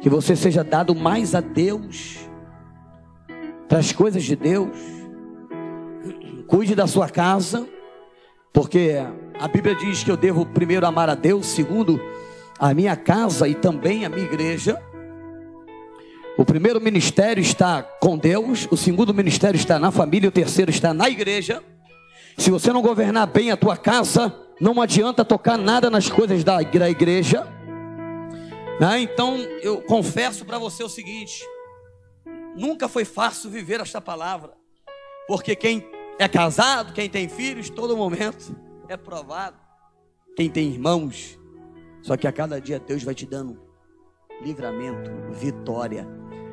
[0.00, 2.18] Que você seja dado mais a Deus,
[3.68, 4.76] para as coisas de Deus.
[6.46, 7.68] Cuide da sua casa,
[8.52, 8.96] porque
[9.38, 12.00] a Bíblia diz que eu devo primeiro amar a Deus, segundo
[12.58, 14.80] a minha casa e também a minha igreja.
[16.36, 20.92] O primeiro ministério está com Deus, o segundo ministério está na família, o terceiro está
[20.92, 21.62] na igreja.
[22.36, 26.60] Se você não governar bem a tua casa, não adianta tocar nada nas coisas da,
[26.60, 27.46] da igreja.
[28.80, 29.02] Né?
[29.02, 31.46] Então eu confesso para você o seguinte:
[32.56, 34.54] nunca foi fácil viver esta palavra,
[35.28, 35.86] porque quem
[36.18, 38.56] é casado, quem tem filhos, todo momento
[38.88, 39.58] é provado.
[40.34, 41.38] Quem tem irmãos,
[42.00, 43.60] só que a cada dia Deus vai te dando
[44.40, 46.08] livramento, vitória.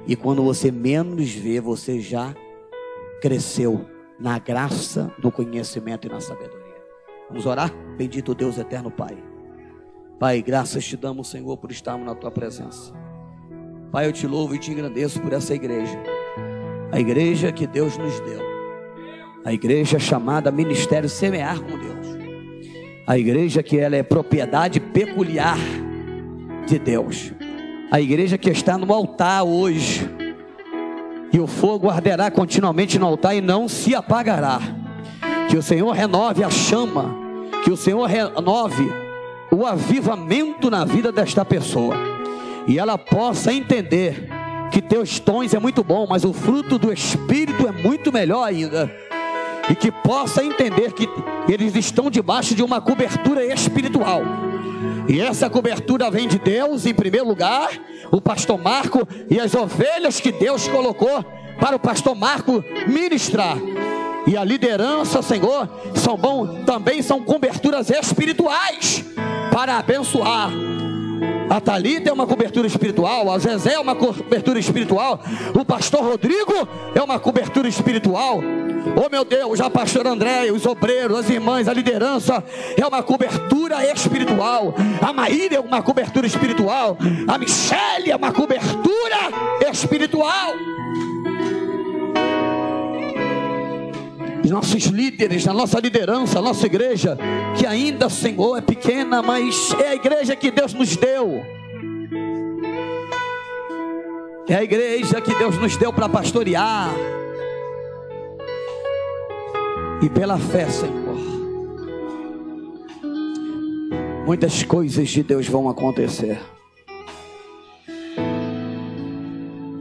[0.06, 2.36] E quando você menos vê, você já
[3.22, 3.88] cresceu
[4.20, 6.84] na graça, no conhecimento e na sabedoria.
[7.30, 7.72] Vamos orar?
[7.98, 9.18] Bendito Deus eterno Pai.
[10.20, 12.94] Pai, graças te damos, Senhor, por estarmos na tua presença.
[13.92, 15.98] Pai, eu te louvo e te agradeço por essa igreja.
[16.92, 18.42] A igreja que Deus nos deu.
[19.46, 22.08] A igreja chamada Ministério Semear com Deus.
[23.06, 25.58] A igreja que ela é propriedade peculiar
[26.66, 27.32] de Deus
[27.90, 30.10] a igreja que está no altar hoje,
[31.32, 34.60] e o fogo arderá continuamente no altar e não se apagará.
[35.50, 37.16] Que o Senhor renove a chama,
[37.64, 38.92] que o Senhor renove
[39.52, 41.96] o avivamento na vida desta pessoa,
[42.68, 44.28] e ela possa entender
[44.72, 48.92] que teus tons é muito bom, mas o fruto do Espírito é muito melhor ainda.
[49.70, 51.10] E que possa entender que
[51.50, 54.22] eles estão debaixo de uma cobertura espiritual
[55.08, 57.70] e essa cobertura vem de Deus, em primeiro lugar,
[58.12, 61.24] o pastor Marco e as ovelhas que Deus colocou
[61.60, 63.58] para o pastor Marco ministrar.
[64.28, 69.06] E a liderança, Senhor, são bom, também são coberturas espirituais
[69.54, 70.52] para abençoar.
[71.50, 75.22] A Thalita é uma cobertura espiritual, a Zezé é uma cobertura espiritual,
[75.58, 78.42] o pastor Rodrigo é uma cobertura espiritual.
[78.96, 82.44] Oh meu Deus, a pastor André, os obreiros, as irmãs, a liderança
[82.76, 84.74] é uma cobertura espiritual.
[85.02, 86.98] A Maíra é uma cobertura espiritual.
[87.28, 89.18] A Michele é uma cobertura
[89.72, 90.54] espiritual.
[94.48, 97.18] Os nossos líderes, a nossa liderança, a nossa igreja,
[97.58, 101.44] que ainda, Senhor, é pequena, mas é a igreja que Deus nos deu.
[104.48, 106.96] É a igreja que Deus nos deu para pastorear
[110.02, 111.18] e pela fé, Senhor,
[114.26, 116.40] muitas coisas de Deus vão acontecer.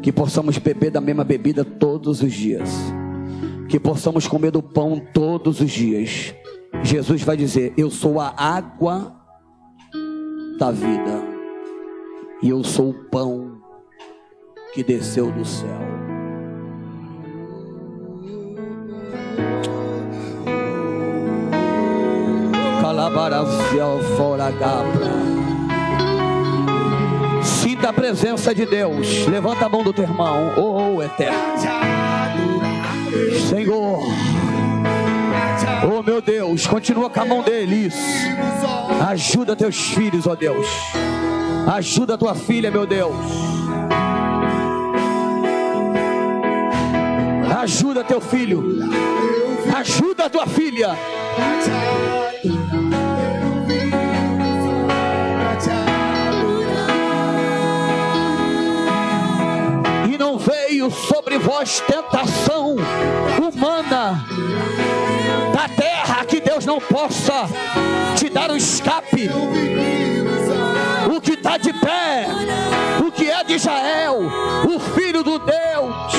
[0.03, 2.69] Que possamos beber da mesma bebida todos os dias
[3.69, 6.35] que possamos comer do pão todos os dias.
[6.83, 9.15] Jesus vai dizer: Eu sou a água
[10.59, 11.23] da vida,
[12.43, 13.61] e eu sou o pão
[14.73, 15.81] que desceu do céu.
[22.81, 24.53] Calabarafiel fora
[27.43, 29.27] Sinta a presença de Deus.
[29.27, 30.55] Levanta a mão do teu irmão.
[30.57, 31.96] Oh, oh eterno.
[33.49, 34.03] Senhor.
[35.89, 36.67] Oh, meu Deus.
[36.67, 37.87] Continua com a mão dele.
[37.87, 37.99] Isso.
[39.09, 40.67] Ajuda teus filhos, ó oh Deus.
[41.73, 43.15] Ajuda tua filha, meu Deus.
[47.61, 48.81] Ajuda teu filho.
[49.77, 50.97] Ajuda tua filha.
[60.77, 62.77] Veio sobre vós tentação
[63.41, 64.27] humana
[65.55, 67.49] da terra que Deus não possa
[68.15, 69.31] te dar o escape.
[71.11, 72.27] O que está de pé,
[73.07, 74.21] o que é de Israel,
[74.69, 76.13] o filho do Deus,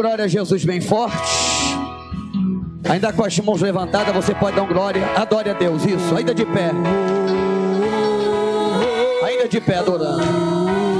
[0.00, 1.16] glória a Jesus bem forte.
[2.88, 5.04] Ainda com as mãos levantadas, você pode dar um glória.
[5.14, 6.16] Adore a Deus, isso.
[6.16, 6.70] Ainda de pé.
[9.22, 10.99] Ainda de pé, adorando.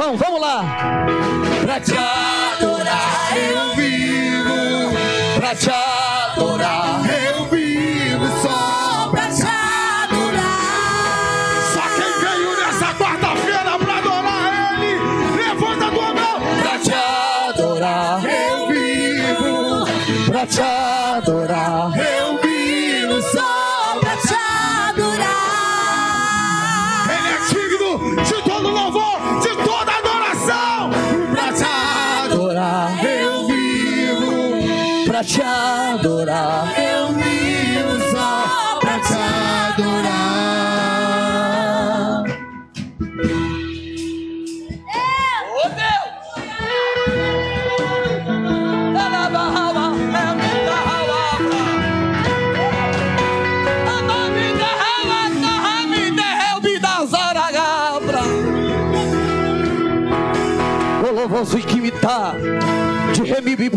[0.00, 0.16] Coração.
[0.16, 0.64] Vamos lá.
[1.62, 4.54] Pra te adorar eu vivo.
[5.38, 5.89] Pra te adorar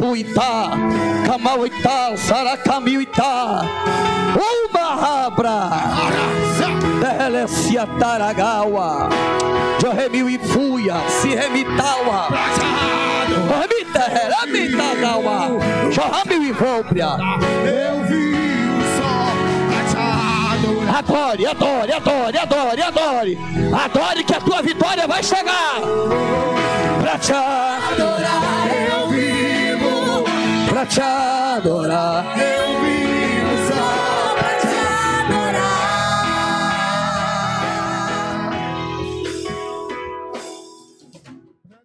[0.04, 0.72] remibipuitá,
[1.26, 3.62] camauitá, saracamiuitá,
[4.36, 5.70] umarabra,
[6.99, 9.10] delecia taragawa,
[9.80, 12.28] johemiuifuia, se remitawa,
[13.49, 14.04] remita,
[14.41, 15.49] remitagawa,
[15.91, 17.18] johamiuivóbria.
[17.66, 18.34] Eu vi
[20.95, 23.38] Adore, adore, adore, adore, adore.
[23.74, 25.82] Adore que a tua vitória vai chegar.
[27.01, 28.43] Pra te adorar
[28.91, 29.03] eu
[30.86, 32.34] vivo.
[32.34, 32.72] Pra